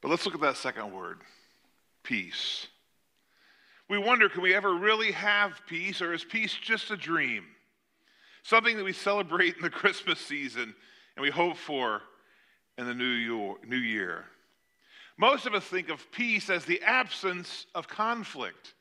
But 0.00 0.08
let's 0.08 0.24
look 0.24 0.34
at 0.34 0.40
that 0.40 0.56
second 0.56 0.92
word 0.92 1.18
peace. 2.02 2.68
We 3.90 3.98
wonder 3.98 4.28
can 4.28 4.42
we 4.42 4.54
ever 4.54 4.74
really 4.74 5.12
have 5.12 5.60
peace, 5.66 6.00
or 6.00 6.14
is 6.14 6.24
peace 6.24 6.54
just 6.54 6.90
a 6.90 6.96
dream? 6.96 7.44
Something 8.48 8.78
that 8.78 8.84
we 8.84 8.94
celebrate 8.94 9.56
in 9.56 9.62
the 9.62 9.68
Christmas 9.84 10.18
season 10.18 10.74
and 11.16 11.22
we 11.22 11.28
hope 11.28 11.58
for 11.58 12.00
in 12.78 12.86
the 12.86 12.94
new 12.94 13.76
year. 13.76 14.24
Most 15.18 15.44
of 15.44 15.52
us 15.52 15.64
think 15.64 15.90
of 15.90 16.10
peace 16.12 16.48
as 16.48 16.64
the 16.64 16.80
absence 16.80 17.66
of 17.74 17.88
conflict. 17.88 18.72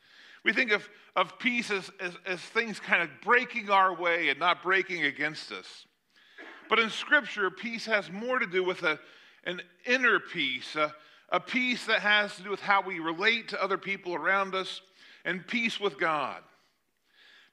We 0.45 0.53
think 0.53 0.71
of, 0.71 0.87
of 1.17 1.37
peace 1.37 1.69
as, 1.69 1.91
as, 1.99 2.13
as 2.25 2.39
things 2.39 2.79
kind 2.79 3.01
of 3.01 3.09
breaking 3.21 3.69
our 3.69 3.93
way 3.93 4.29
and 4.29 4.39
not 4.39 4.63
breaking 4.63 5.03
against 5.03 5.51
us. 5.51 5.85
But 6.69 6.79
in 6.79 6.89
Scripture, 6.89 7.51
peace 7.51 7.85
has 7.87 8.09
more 8.09 8.39
to 8.39 8.47
do 8.47 8.63
with 8.63 8.83
a, 8.83 8.97
an 9.43 9.61
inner 9.85 10.21
peace, 10.21 10.77
a, 10.77 10.95
a 11.27 11.41
peace 11.41 11.85
that 11.87 11.99
has 11.99 12.37
to 12.37 12.43
do 12.43 12.51
with 12.51 12.61
how 12.61 12.83
we 12.83 12.99
relate 12.99 13.49
to 13.49 13.61
other 13.61 13.77
people 13.77 14.15
around 14.15 14.55
us, 14.55 14.79
and 15.25 15.45
peace 15.45 15.77
with 15.77 15.99
God. 15.99 16.41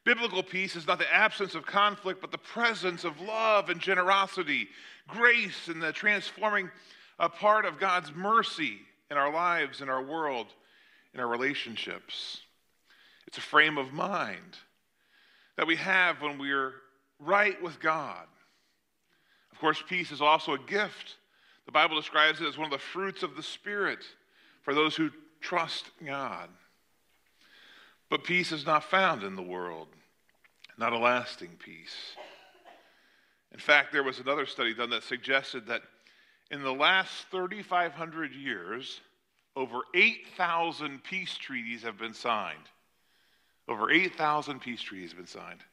Biblical 0.04 0.42
peace 0.42 0.76
is 0.76 0.87
not 0.87 0.99
the 0.99 1.12
absence 1.12 1.54
of 1.54 1.64
conflict, 1.64 2.20
but 2.20 2.30
the 2.30 2.38
presence 2.38 3.04
of 3.04 3.20
love 3.20 3.70
and 3.70 3.80
generosity, 3.80 4.68
grace, 5.08 5.68
and 5.68 5.82
the 5.82 5.92
transforming 5.92 6.70
a 7.18 7.28
part 7.28 7.64
of 7.64 7.80
God's 7.80 8.14
mercy 8.14 8.78
in 9.11 9.16
our 9.16 9.32
lives, 9.32 9.80
in 9.80 9.88
our 9.88 10.02
world, 10.02 10.49
in 11.14 11.20
our 11.20 11.28
relationships. 11.28 12.40
It's 13.26 13.38
a 13.38 13.42
frame 13.42 13.78
of 13.78 13.92
mind 13.92 14.58
that 15.56 15.66
we 15.66 15.76
have 15.76 16.20
when 16.20 16.38
we're 16.38 16.75
right 17.18 17.61
with 17.62 17.80
God. 17.80 18.26
Of 19.52 19.58
course, 19.58 19.82
peace 19.88 20.11
is 20.11 20.20
also 20.20 20.52
a 20.52 20.58
gift. 20.58 21.16
The 21.66 21.73
Bible 21.73 21.96
describes 21.96 22.40
it 22.40 22.49
as 22.49 22.58
one 22.58 22.66
of 22.66 22.73
the 22.73 22.78
fruits 22.78 23.23
of 23.23 23.37
the 23.37 23.42
Spirit 23.42 24.04
for 24.62 24.75
those 24.75 24.96
who 24.96 25.11
trust 25.40 25.90
God. 26.04 26.50
But 28.14 28.23
peace 28.23 28.52
is 28.52 28.64
not 28.64 28.85
found 28.85 29.25
in 29.25 29.35
the 29.35 29.42
world, 29.42 29.88
not 30.78 30.92
a 30.92 30.99
lasting 30.99 31.56
peace. 31.59 32.14
In 33.50 33.59
fact, 33.59 33.90
there 33.90 34.04
was 34.04 34.21
another 34.21 34.47
study 34.47 34.73
done 34.73 34.90
that 34.90 35.02
suggested 35.02 35.66
that 35.66 35.83
in 36.49 36.62
the 36.62 36.73
last 36.73 37.26
3,500 37.33 38.33
years, 38.33 39.00
over 39.56 39.80
8,000 39.97 41.02
peace 41.02 41.37
treaties 41.37 41.83
have 41.83 41.99
been 41.99 42.14
signed. 42.14 42.68
Over 43.66 43.90
8,000 43.90 44.61
peace 44.61 44.80
treaties 44.80 45.11
have 45.11 45.18
been 45.18 45.26
signed. 45.26 45.64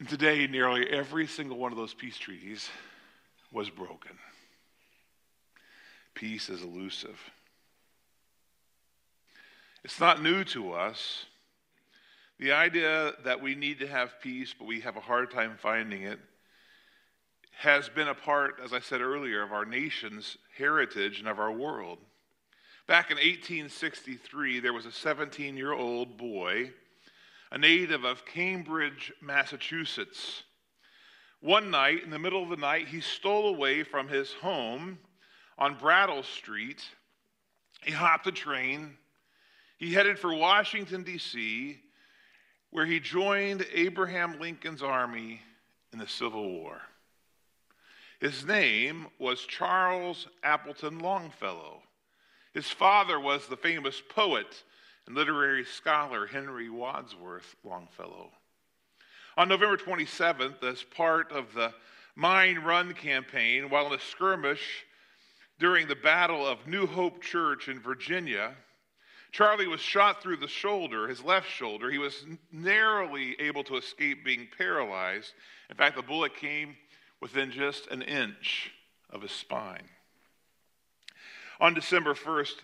And 0.00 0.08
today, 0.08 0.48
nearly 0.48 0.90
every 0.90 1.28
single 1.28 1.58
one 1.58 1.70
of 1.70 1.78
those 1.78 1.94
peace 1.94 2.18
treaties 2.18 2.68
was 3.52 3.70
broken. 3.70 4.18
Peace 6.14 6.48
is 6.48 6.60
elusive. 6.60 7.20
It's 9.84 9.98
not 9.98 10.22
new 10.22 10.44
to 10.44 10.72
us. 10.72 11.26
The 12.38 12.52
idea 12.52 13.12
that 13.24 13.40
we 13.40 13.54
need 13.54 13.80
to 13.80 13.86
have 13.86 14.20
peace, 14.20 14.54
but 14.56 14.66
we 14.66 14.80
have 14.80 14.96
a 14.96 15.00
hard 15.00 15.30
time 15.30 15.56
finding 15.60 16.02
it, 16.02 16.20
has 17.58 17.88
been 17.88 18.08
a 18.08 18.14
part, 18.14 18.60
as 18.64 18.72
I 18.72 18.80
said 18.80 19.00
earlier, 19.00 19.42
of 19.42 19.52
our 19.52 19.64
nation's 19.64 20.38
heritage 20.56 21.18
and 21.18 21.28
of 21.28 21.38
our 21.38 21.52
world. 21.52 21.98
Back 22.86 23.10
in 23.10 23.16
1863, 23.16 24.60
there 24.60 24.72
was 24.72 24.86
a 24.86 24.92
17 24.92 25.56
year 25.56 25.72
old 25.72 26.16
boy, 26.16 26.70
a 27.50 27.58
native 27.58 28.04
of 28.04 28.24
Cambridge, 28.24 29.12
Massachusetts. 29.20 30.42
One 31.40 31.70
night, 31.70 32.04
in 32.04 32.10
the 32.10 32.18
middle 32.18 32.42
of 32.42 32.50
the 32.50 32.56
night, 32.56 32.88
he 32.88 33.00
stole 33.00 33.48
away 33.48 33.82
from 33.82 34.08
his 34.08 34.32
home 34.32 34.98
on 35.58 35.76
Brattle 35.76 36.22
Street. 36.22 36.82
He 37.82 37.92
hopped 37.92 38.26
a 38.28 38.32
train. 38.32 38.96
He 39.82 39.92
headed 39.92 40.16
for 40.16 40.32
Washington, 40.32 41.02
D.C., 41.02 41.76
where 42.70 42.86
he 42.86 43.00
joined 43.00 43.66
Abraham 43.74 44.38
Lincoln's 44.38 44.80
army 44.80 45.42
in 45.92 45.98
the 45.98 46.06
Civil 46.06 46.52
War. 46.52 46.80
His 48.20 48.46
name 48.46 49.08
was 49.18 49.40
Charles 49.40 50.28
Appleton 50.44 51.00
Longfellow. 51.00 51.82
His 52.54 52.68
father 52.68 53.18
was 53.18 53.48
the 53.48 53.56
famous 53.56 54.00
poet 54.08 54.62
and 55.08 55.16
literary 55.16 55.64
scholar 55.64 56.28
Henry 56.28 56.70
Wadsworth 56.70 57.56
Longfellow. 57.64 58.30
On 59.36 59.48
November 59.48 59.76
27th, 59.76 60.62
as 60.62 60.84
part 60.84 61.32
of 61.32 61.54
the 61.54 61.74
Mine 62.14 62.60
Run 62.60 62.94
campaign, 62.94 63.68
while 63.68 63.88
in 63.88 63.94
a 63.94 64.00
skirmish 64.00 64.84
during 65.58 65.88
the 65.88 65.96
Battle 65.96 66.46
of 66.46 66.68
New 66.68 66.86
Hope 66.86 67.20
Church 67.20 67.66
in 67.66 67.80
Virginia, 67.80 68.54
Charlie 69.32 69.66
was 69.66 69.80
shot 69.80 70.22
through 70.22 70.36
the 70.36 70.46
shoulder, 70.46 71.08
his 71.08 71.24
left 71.24 71.50
shoulder. 71.50 71.90
He 71.90 71.96
was 71.96 72.26
narrowly 72.52 73.34
able 73.40 73.64
to 73.64 73.76
escape 73.76 74.24
being 74.24 74.46
paralyzed. 74.58 75.32
In 75.70 75.76
fact, 75.76 75.96
the 75.96 76.02
bullet 76.02 76.36
came 76.36 76.76
within 77.20 77.50
just 77.50 77.86
an 77.86 78.02
inch 78.02 78.70
of 79.08 79.22
his 79.22 79.32
spine. 79.32 79.88
On 81.60 81.72
December 81.72 82.12
1st, 82.12 82.60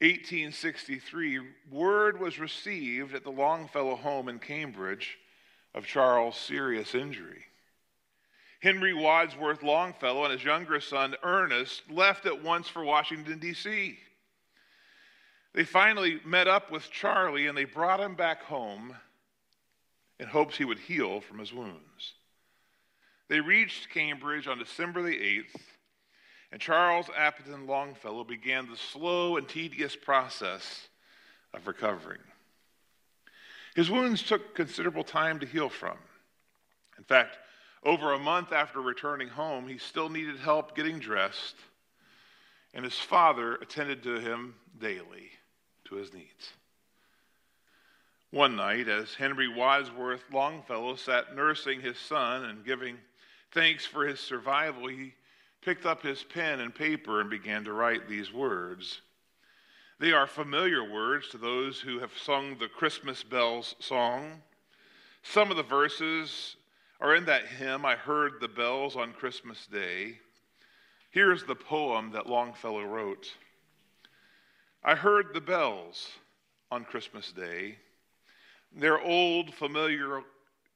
1863, 0.00 1.40
word 1.70 2.18
was 2.18 2.40
received 2.40 3.14
at 3.14 3.22
the 3.22 3.30
Longfellow 3.30 3.94
home 3.94 4.28
in 4.28 4.40
Cambridge 4.40 5.18
of 5.72 5.86
Charles' 5.86 6.36
serious 6.36 6.96
injury. 6.96 7.44
Henry 8.60 8.92
Wadsworth 8.92 9.62
Longfellow 9.62 10.24
and 10.24 10.32
his 10.32 10.44
younger 10.44 10.80
son, 10.80 11.14
Ernest, 11.22 11.88
left 11.88 12.26
at 12.26 12.42
once 12.42 12.66
for 12.66 12.82
Washington, 12.84 13.38
D.C. 13.38 13.98
They 15.54 15.64
finally 15.64 16.18
met 16.24 16.48
up 16.48 16.70
with 16.70 16.90
Charlie 16.90 17.46
and 17.46 17.56
they 17.56 17.64
brought 17.64 18.00
him 18.00 18.14
back 18.14 18.42
home 18.42 18.96
in 20.18 20.26
hopes 20.26 20.56
he 20.56 20.64
would 20.64 20.78
heal 20.78 21.20
from 21.20 21.38
his 21.38 21.52
wounds. 21.52 22.14
They 23.28 23.40
reached 23.40 23.90
Cambridge 23.90 24.46
on 24.46 24.58
December 24.58 25.02
the 25.02 25.16
8th, 25.16 25.60
and 26.50 26.60
Charles 26.60 27.06
Appleton 27.16 27.66
Longfellow 27.66 28.24
began 28.24 28.70
the 28.70 28.76
slow 28.76 29.36
and 29.36 29.48
tedious 29.48 29.96
process 29.96 30.88
of 31.52 31.66
recovering. 31.66 32.20
His 33.74 33.90
wounds 33.90 34.22
took 34.22 34.54
considerable 34.54 35.04
time 35.04 35.40
to 35.40 35.46
heal 35.46 35.68
from. 35.68 35.96
In 36.98 37.04
fact, 37.04 37.38
over 37.82 38.12
a 38.12 38.18
month 38.18 38.52
after 38.52 38.80
returning 38.80 39.28
home, 39.28 39.66
he 39.66 39.78
still 39.78 40.08
needed 40.08 40.38
help 40.38 40.76
getting 40.76 40.98
dressed, 40.98 41.56
and 42.74 42.84
his 42.84 42.98
father 42.98 43.56
attended 43.56 44.02
to 44.02 44.20
him 44.20 44.54
daily 44.78 45.30
to 45.92 45.98
his 45.98 46.12
needs. 46.14 46.52
One 48.30 48.56
night, 48.56 48.88
as 48.88 49.14
Henry 49.14 49.48
Wadsworth 49.48 50.24
Longfellow 50.32 50.96
sat 50.96 51.36
nursing 51.36 51.82
his 51.82 51.98
son 51.98 52.46
and 52.46 52.64
giving 52.64 52.96
thanks 53.52 53.84
for 53.84 54.06
his 54.06 54.18
survival, 54.18 54.88
he 54.88 55.12
picked 55.60 55.84
up 55.84 56.02
his 56.02 56.22
pen 56.22 56.60
and 56.60 56.74
paper 56.74 57.20
and 57.20 57.28
began 57.28 57.62
to 57.64 57.74
write 57.74 58.08
these 58.08 58.32
words. 58.32 59.02
They 60.00 60.12
are 60.12 60.26
familiar 60.26 60.90
words 60.90 61.28
to 61.28 61.38
those 61.38 61.78
who 61.78 61.98
have 62.00 62.16
sung 62.16 62.56
the 62.58 62.68
Christmas 62.68 63.22
bells 63.22 63.76
song. 63.78 64.40
Some 65.22 65.50
of 65.50 65.58
the 65.58 65.62
verses 65.62 66.56
are 67.00 67.14
in 67.14 67.26
that 67.26 67.46
hymn, 67.46 67.84
I 67.84 67.96
Heard 67.96 68.40
the 68.40 68.48
Bells 68.48 68.96
on 68.96 69.12
Christmas 69.12 69.66
Day. 69.66 70.18
Here's 71.10 71.44
the 71.44 71.54
poem 71.54 72.12
that 72.12 72.26
Longfellow 72.26 72.84
wrote 72.84 73.30
I 74.84 74.96
heard 74.96 75.32
the 75.32 75.40
bells 75.40 76.10
on 76.70 76.84
Christmas 76.84 77.30
Day, 77.30 77.76
their 78.74 79.00
old 79.00 79.54
familiar 79.54 80.22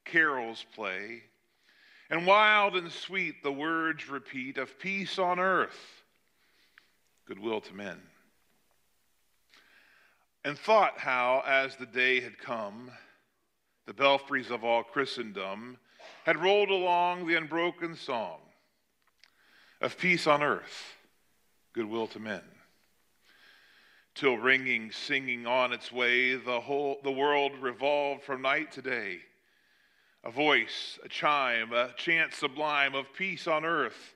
carols 0.04 0.64
play. 0.75 1.22
And 2.08 2.25
wild 2.25 2.76
and 2.76 2.92
sweet 2.92 3.42
the 3.42 3.52
words 3.52 4.08
repeat 4.08 4.58
of 4.58 4.78
peace 4.78 5.18
on 5.18 5.40
earth, 5.40 6.02
goodwill 7.26 7.60
to 7.62 7.75
men. 7.75 8.00
And 10.44 10.56
thought 10.56 10.98
how, 10.98 11.42
as 11.44 11.75
the 11.75 11.86
day 11.86 12.20
had 12.20 12.38
come, 12.38 12.92
the 13.86 13.92
belfries 13.92 14.52
of 14.52 14.62
all 14.62 14.84
Christendom 14.84 15.78
had 16.25 16.40
rolled 16.40 16.70
along 16.70 17.26
the 17.26 17.34
unbroken 17.34 17.96
song 17.96 18.38
of 19.80 19.98
peace 19.98 20.28
on 20.28 20.44
earth, 20.44 20.94
goodwill 21.72 22.06
to 22.08 22.20
men. 22.20 22.42
Till 24.16 24.38
ringing, 24.38 24.90
singing 24.92 25.46
on 25.46 25.75
its 25.75 25.92
way, 25.92 26.37
the 26.37 26.62
whole 26.62 26.99
the 27.04 27.12
world 27.12 27.52
revolved 27.58 28.23
from 28.23 28.40
night 28.40 28.73
to 28.73 28.82
day 28.82 29.20
a 30.25 30.30
voice, 30.30 30.99
a 31.04 31.08
chime, 31.08 31.73
a 31.73 31.92
chant 31.96 32.35
sublime 32.35 32.94
of 32.94 33.12
peace 33.12 33.46
on 33.46 33.64
earth, 33.64 34.14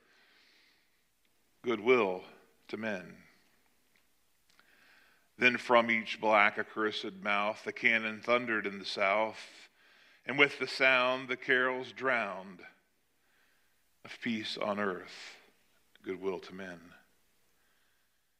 goodwill 1.62 2.24
to 2.68 2.76
men. 2.76 3.14
Then 5.38 5.56
from 5.56 5.90
each 5.90 6.18
black 6.18 6.58
accursed 6.58 7.22
mouth 7.22 7.62
the 7.64 7.72
cannon 7.72 8.22
thundered 8.22 8.66
in 8.66 8.78
the 8.78 8.84
south, 8.84 9.68
and 10.26 10.38
with 10.38 10.58
the 10.58 10.66
sound 10.66 11.28
the 11.28 11.36
carols 11.36 11.92
drowned 11.92 12.60
of 14.04 14.18
peace 14.22 14.56
on 14.56 14.80
earth, 14.80 15.36
goodwill 16.02 16.38
to 16.40 16.54
men. 16.54 16.80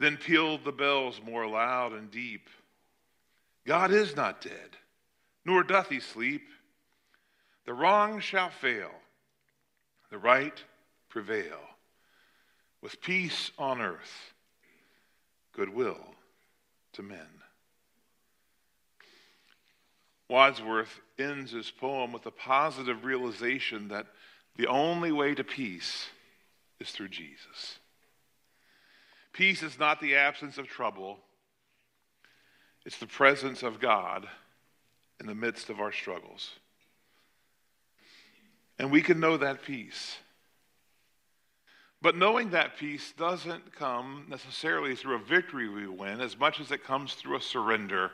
Then 0.00 0.16
pealed 0.16 0.64
the 0.64 0.72
bells 0.72 1.20
more 1.22 1.46
loud 1.46 1.92
and 1.92 2.10
deep. 2.10 2.48
God 3.66 3.92
is 3.92 4.16
not 4.16 4.40
dead, 4.40 4.78
nor 5.44 5.62
doth 5.62 5.90
he 5.90 6.00
sleep. 6.00 6.48
The 7.66 7.74
wrong 7.74 8.18
shall 8.20 8.48
fail, 8.48 8.90
the 10.10 10.16
right 10.16 10.58
prevail, 11.10 11.58
with 12.80 13.02
peace 13.02 13.50
on 13.58 13.82
earth, 13.82 14.32
goodwill 15.52 16.00
to 16.94 17.02
men. 17.02 17.28
Wadsworth 20.30 20.98
ends 21.18 21.52
his 21.52 21.70
poem 21.70 22.12
with 22.12 22.24
a 22.24 22.30
positive 22.30 23.04
realization 23.04 23.88
that 23.88 24.06
the 24.56 24.66
only 24.66 25.12
way 25.12 25.34
to 25.34 25.44
peace 25.44 26.06
is 26.78 26.90
through 26.90 27.08
Jesus. 27.08 27.79
Peace 29.32 29.62
is 29.62 29.78
not 29.78 30.00
the 30.00 30.16
absence 30.16 30.58
of 30.58 30.66
trouble, 30.66 31.18
it's 32.84 32.98
the 32.98 33.06
presence 33.06 33.62
of 33.62 33.80
God 33.80 34.26
in 35.20 35.26
the 35.26 35.34
midst 35.34 35.68
of 35.68 35.80
our 35.80 35.92
struggles. 35.92 36.50
And 38.78 38.90
we 38.90 39.02
can 39.02 39.20
know 39.20 39.36
that 39.36 39.62
peace. 39.62 40.16
But 42.02 42.16
knowing 42.16 42.50
that 42.50 42.78
peace 42.78 43.12
doesn't 43.12 43.76
come 43.76 44.24
necessarily 44.28 44.96
through 44.96 45.16
a 45.16 45.18
victory 45.18 45.68
we 45.68 45.86
win 45.86 46.20
as 46.22 46.38
much 46.38 46.58
as 46.58 46.70
it 46.70 46.84
comes 46.84 47.12
through 47.12 47.36
a 47.36 47.42
surrender. 47.42 48.10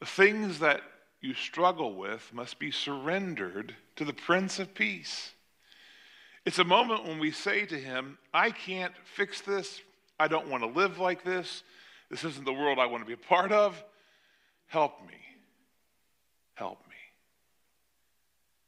The 0.00 0.06
things 0.06 0.58
that 0.58 0.82
you 1.22 1.32
struggle 1.32 1.94
with 1.94 2.30
must 2.32 2.58
be 2.58 2.70
surrendered 2.70 3.74
to 3.96 4.04
the 4.04 4.12
Prince 4.12 4.58
of 4.58 4.74
Peace. 4.74 5.32
It's 6.44 6.58
a 6.58 6.64
moment 6.64 7.04
when 7.04 7.18
we 7.18 7.30
say 7.30 7.66
to 7.66 7.78
him, 7.78 8.18
I 8.32 8.50
can't 8.50 8.94
fix 9.04 9.40
this. 9.40 9.80
I 10.18 10.28
don't 10.28 10.48
want 10.48 10.62
to 10.62 10.68
live 10.68 10.98
like 10.98 11.24
this. 11.24 11.62
This 12.10 12.24
isn't 12.24 12.44
the 12.44 12.52
world 12.52 12.78
I 12.78 12.86
want 12.86 13.02
to 13.02 13.06
be 13.06 13.12
a 13.12 13.16
part 13.16 13.52
of. 13.52 13.82
Help 14.66 15.00
me. 15.06 15.14
Help 16.54 16.80
me. 16.88 16.94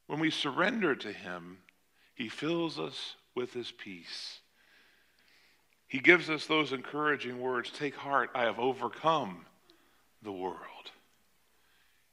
When 0.06 0.20
we 0.20 0.30
surrender 0.30 0.94
to 0.96 1.12
Him, 1.12 1.58
He 2.14 2.28
fills 2.28 2.78
us 2.78 3.14
with 3.34 3.52
His 3.52 3.70
peace. 3.70 4.40
He 5.86 6.00
gives 6.00 6.30
us 6.30 6.46
those 6.46 6.72
encouraging 6.72 7.40
words 7.40 7.70
Take 7.70 7.94
heart, 7.94 8.30
I 8.34 8.42
have 8.42 8.58
overcome 8.58 9.46
the 10.22 10.32
world. 10.32 10.56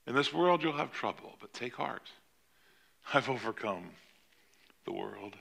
In 0.05 0.15
this 0.15 0.33
world, 0.33 0.63
you'll 0.63 0.73
have 0.73 0.91
trouble, 0.91 1.35
but 1.41 1.53
take 1.53 1.75
heart. 1.75 2.11
I've 3.13 3.29
overcome 3.29 3.89
the 4.85 4.93
world. 4.93 5.35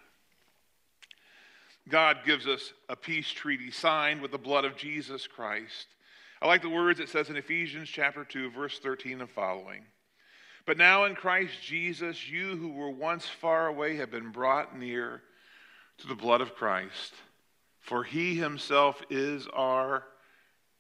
God 1.89 2.19
gives 2.25 2.49
us 2.49 2.73
a 2.89 2.97
peace 2.97 3.31
treaty 3.31 3.71
signed 3.71 4.21
with 4.21 4.33
the 4.33 4.39
blood 4.39 4.65
of 4.65 4.77
Jesus 4.77 5.27
Christ. 5.29 5.87
I 6.43 6.47
like 6.49 6.63
the 6.63 6.69
words 6.69 6.99
it 6.99 7.09
says 7.09 7.31
in 7.31 7.37
Ephesians 7.37 7.89
chapter 7.89 8.25
2, 8.25 8.51
verse 8.51 8.79
13 8.81 9.21
and 9.21 9.31
following. 9.31 9.83
But 10.67 10.79
now 10.79 11.05
in 11.05 11.15
Christ 11.15 11.63
Jesus, 11.63 12.29
you 12.29 12.57
who 12.57 12.73
were 12.73 12.91
once 12.91 13.25
far 13.27 13.69
away 13.69 13.97
have 13.97 14.11
been 14.11 14.33
brought 14.33 14.77
near 14.77 15.23
to 15.99 16.09
the 16.09 16.17
blood 16.17 16.41
of 16.41 16.57
Christ, 16.57 17.15
for 17.81 18.03
he 18.03 18.35
himself 18.35 19.01
is 19.09 19.47
our 19.55 20.03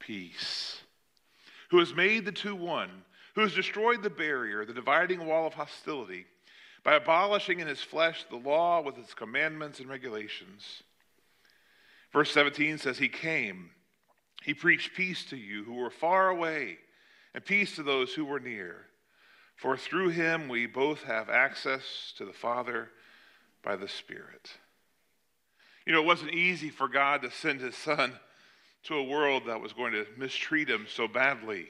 peace, 0.01 0.79
who 1.71 1.79
has 1.79 1.95
made 1.95 2.25
the 2.25 2.33
two 2.33 2.57
one, 2.57 2.91
who 3.37 3.43
has 3.43 3.55
destroyed 3.55 4.03
the 4.03 4.11
barrier, 4.11 4.65
the 4.65 4.75
dividing 4.75 5.25
wall 5.25 5.47
of 5.47 5.55
hostility, 5.55 6.27
by 6.83 6.95
abolishing 6.95 7.61
in 7.61 7.69
his 7.69 7.81
flesh 7.81 8.25
the 8.29 8.37
law 8.37 8.81
with 8.81 8.99
its 8.99 9.15
commandments 9.15 9.79
and 9.79 9.89
regulations 9.89 10.83
Verse 12.17 12.33
17 12.33 12.79
says, 12.79 12.97
He 12.97 13.11
came, 13.11 13.69
He 14.43 14.55
preached 14.55 14.97
peace 14.97 15.23
to 15.27 15.37
you 15.37 15.65
who 15.65 15.75
were 15.75 15.91
far 15.91 16.31
away, 16.31 16.79
and 17.35 17.45
peace 17.45 17.77
to 17.77 17.83
those 17.83 18.15
who 18.15 18.25
were 18.25 18.41
near. 18.41 18.87
For 19.55 19.77
through 19.77 20.09
him 20.09 20.49
we 20.49 20.65
both 20.65 21.03
have 21.03 21.29
access 21.29 22.15
to 22.17 22.25
the 22.25 22.33
Father 22.33 22.89
by 23.63 23.77
the 23.77 23.87
Spirit. 23.87 24.51
You 25.85 25.93
know, 25.93 26.01
it 26.01 26.07
wasn't 26.07 26.33
easy 26.33 26.71
for 26.71 26.89
God 26.89 27.21
to 27.21 27.31
send 27.31 27.61
his 27.61 27.77
son 27.77 28.15
to 28.85 28.95
a 28.95 29.05
world 29.05 29.43
that 29.47 29.61
was 29.61 29.75
going 29.75 29.93
to 29.93 30.07
mistreat 30.17 30.71
him 30.71 30.87
so 30.89 31.07
badly. 31.07 31.67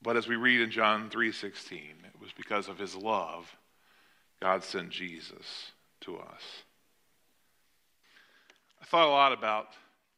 But 0.00 0.16
as 0.16 0.26
we 0.26 0.36
read 0.36 0.62
in 0.62 0.70
John 0.70 1.10
3:16, 1.10 2.06
it 2.06 2.18
was 2.18 2.32
because 2.32 2.68
of 2.68 2.78
his 2.78 2.94
love 2.94 3.54
God 4.40 4.64
sent 4.64 4.88
Jesus 4.88 5.72
to 6.00 6.16
us. 6.16 6.62
I 8.80 8.84
thought 8.86 9.06
a 9.06 9.10
lot 9.10 9.32
about 9.32 9.68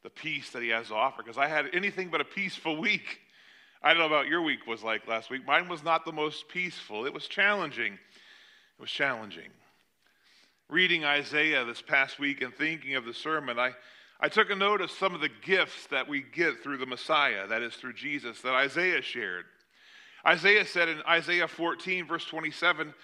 the 0.02 0.11
peace 0.11 0.50
that 0.50 0.62
he 0.62 0.69
has 0.71 0.88
to 0.88 0.95
offer 0.95 1.23
because 1.23 1.38
I 1.38 1.49
had 1.49 1.66
anything 1.73 2.09
but 2.09 2.21
a 2.21 2.25
peaceful 2.25 2.76
week. 2.76 3.21
I 3.83 3.90
don't 3.90 3.99
know 3.99 4.07
about 4.07 4.28
your 4.28 4.42
week 4.42 4.66
was 4.66 4.83
like 4.83 5.07
last 5.09 5.31
week. 5.31 5.47
Mine 5.47 5.69
was 5.69 5.83
not 5.83 6.04
the 6.04 6.12
most 6.12 6.49
peaceful. 6.49 7.04
It 7.04 7.14
was 7.14 7.26
challenging. 7.26 7.95
It 7.95 8.81
was 8.81 8.90
challenging. 8.90 9.50
Reading 10.69 11.04
Isaiah 11.04 11.64
this 11.64 11.83
past 11.83 12.19
week 12.19 12.40
and 12.40 12.54
thinking 12.54 12.95
of 12.95 13.04
the 13.04 13.12
sermon, 13.12 13.59
I, 13.59 13.73
I 14.21 14.28
took 14.28 14.50
a 14.50 14.57
note 14.57 14.81
of 14.81 14.90
some 14.90 15.14
of 15.14 15.21
the 15.21 15.31
gifts 15.45 15.88
that 15.88 16.09
we 16.09 16.23
get 16.23 16.62
through 16.62 16.78
the 16.78 16.87
Messiah, 16.87 17.47
that 17.49 17.62
is 17.62 17.75
through 17.75 17.95
Jesus, 17.95 18.40
that 18.40 18.54
Isaiah 18.54 19.02
shared. 19.02 19.45
Isaiah 20.26 20.64
said 20.64 20.88
in 20.88 21.02
Isaiah 21.09 21.49
14, 21.49 22.07
verse 22.07 22.25
27, 22.25 22.95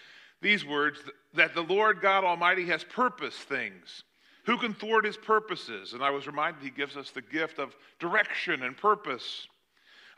these 0.40 0.64
words 0.64 1.00
that 1.34 1.54
the 1.54 1.62
Lord 1.62 2.00
God 2.00 2.22
Almighty 2.22 2.66
has 2.66 2.84
purposed 2.84 3.40
things 3.40 4.04
who 4.48 4.56
can 4.56 4.72
thwart 4.72 5.04
his 5.04 5.18
purposes? 5.18 5.92
And 5.92 6.02
I 6.02 6.08
was 6.08 6.26
reminded 6.26 6.62
he 6.62 6.70
gives 6.70 6.96
us 6.96 7.10
the 7.10 7.20
gift 7.20 7.58
of 7.58 7.76
direction 7.98 8.62
and 8.62 8.74
purpose. 8.74 9.46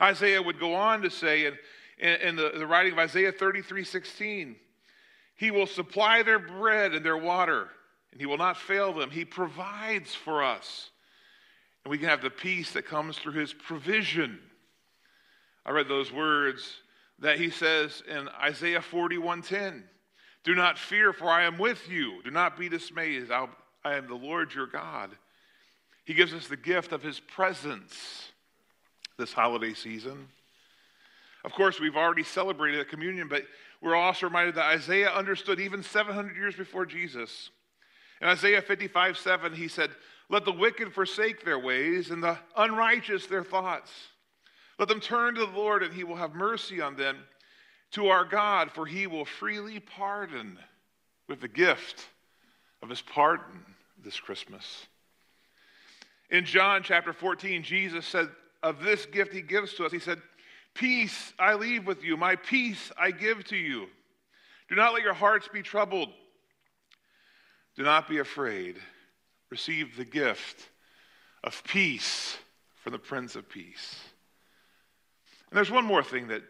Isaiah 0.01 0.41
would 0.41 0.57
go 0.57 0.73
on 0.73 1.01
to 1.01 1.09
say 1.09 1.47
in, 1.47 1.57
in, 1.99 2.37
the, 2.37 2.53
the 2.57 2.65
writing 2.65 2.93
of 2.93 2.99
Isaiah 2.99 3.33
33 3.33 3.83
16, 3.83 4.55
He 5.35 5.51
will 5.51 5.67
supply 5.67 6.23
their 6.23 6.39
bread 6.39 6.93
and 6.93 7.05
their 7.05 7.17
water, 7.17 7.67
and 8.13 8.21
He 8.21 8.25
will 8.25 8.37
not 8.37 8.55
fail 8.55 8.93
them. 8.93 9.09
He 9.09 9.25
provides 9.25 10.15
for 10.15 10.41
us. 10.41 10.91
And 11.83 11.91
we 11.91 11.97
can 11.97 12.07
have 12.07 12.21
the 12.21 12.29
peace 12.29 12.71
that 12.71 12.85
comes 12.85 13.17
through 13.17 13.33
His 13.33 13.53
provision. 13.53 14.39
I 15.65 15.71
read 15.71 15.89
those 15.89 16.09
words 16.09 16.77
that 17.19 17.37
He 17.37 17.49
says 17.49 18.01
in 18.07 18.29
Isaiah 18.41 18.79
41:10. 18.79 19.83
Do 20.45 20.55
not 20.55 20.79
fear, 20.79 21.11
for 21.11 21.27
I 21.27 21.43
am 21.43 21.57
with 21.57 21.89
you. 21.89 22.21
Do 22.23 22.31
not 22.31 22.57
be 22.57 22.69
dismayed. 22.69 23.29
I'll, 23.29 23.49
I 23.83 23.95
am 23.95 24.07
the 24.07 24.15
Lord 24.15 24.53
your 24.53 24.67
God. 24.67 25.11
He 26.05 26.13
gives 26.13 26.33
us 26.33 26.47
the 26.47 26.57
gift 26.57 26.91
of 26.91 27.03
his 27.03 27.19
presence 27.19 28.31
this 29.17 29.33
holiday 29.33 29.73
season. 29.73 30.27
Of 31.43 31.53
course, 31.53 31.79
we've 31.79 31.95
already 31.95 32.23
celebrated 32.23 32.79
a 32.79 32.85
communion, 32.85 33.27
but 33.27 33.43
we're 33.81 33.95
also 33.95 34.27
reminded 34.27 34.55
that 34.55 34.65
Isaiah 34.65 35.09
understood 35.09 35.59
even 35.59 35.81
700 35.81 36.35
years 36.35 36.55
before 36.55 36.85
Jesus. 36.85 37.49
In 38.21 38.27
Isaiah 38.27 38.61
55 38.61 39.17
7, 39.17 39.53
he 39.53 39.67
said, 39.67 39.89
Let 40.29 40.45
the 40.45 40.51
wicked 40.51 40.93
forsake 40.93 41.43
their 41.43 41.57
ways 41.57 42.11
and 42.11 42.23
the 42.23 42.37
unrighteous 42.55 43.25
their 43.25 43.43
thoughts. 43.43 43.91
Let 44.77 44.87
them 44.87 44.99
turn 44.99 45.35
to 45.35 45.45
the 45.45 45.51
Lord, 45.51 45.83
and 45.83 45.93
he 45.93 46.03
will 46.03 46.15
have 46.15 46.33
mercy 46.35 46.81
on 46.81 46.95
them, 46.95 47.17
to 47.91 48.07
our 48.07 48.25
God, 48.25 48.71
for 48.71 48.85
he 48.85 49.07
will 49.07 49.25
freely 49.25 49.79
pardon 49.79 50.57
with 51.27 51.41
the 51.41 51.47
gift 51.47 52.07
of 52.81 52.89
his 52.89 53.01
pardon 53.01 53.65
this 54.03 54.19
Christmas. 54.19 54.85
In 56.29 56.45
John 56.45 56.81
chapter 56.83 57.13
14, 57.13 57.63
Jesus 57.63 58.05
said, 58.05 58.29
Of 58.63 58.83
this 58.83 59.05
gift 59.05 59.33
he 59.33 59.41
gives 59.41 59.73
to 59.75 59.85
us, 59.85 59.91
he 59.91 59.99
said, 59.99 60.21
Peace 60.73 61.33
I 61.37 61.55
leave 61.55 61.85
with 61.85 62.03
you, 62.03 62.15
my 62.15 62.35
peace 62.35 62.91
I 62.97 63.11
give 63.11 63.43
to 63.45 63.57
you. 63.57 63.87
Do 64.69 64.75
not 64.75 64.93
let 64.93 65.03
your 65.03 65.13
hearts 65.13 65.49
be 65.51 65.61
troubled. 65.61 66.09
Do 67.75 67.83
not 67.83 68.07
be 68.07 68.19
afraid. 68.19 68.77
Receive 69.49 69.97
the 69.97 70.05
gift 70.05 70.69
of 71.43 71.61
peace 71.65 72.37
from 72.81 72.93
the 72.93 72.99
Prince 72.99 73.35
of 73.35 73.49
Peace. 73.49 73.99
And 75.49 75.57
there's 75.57 75.71
one 75.71 75.85
more 75.85 76.03
thing 76.03 76.29
that 76.29 76.43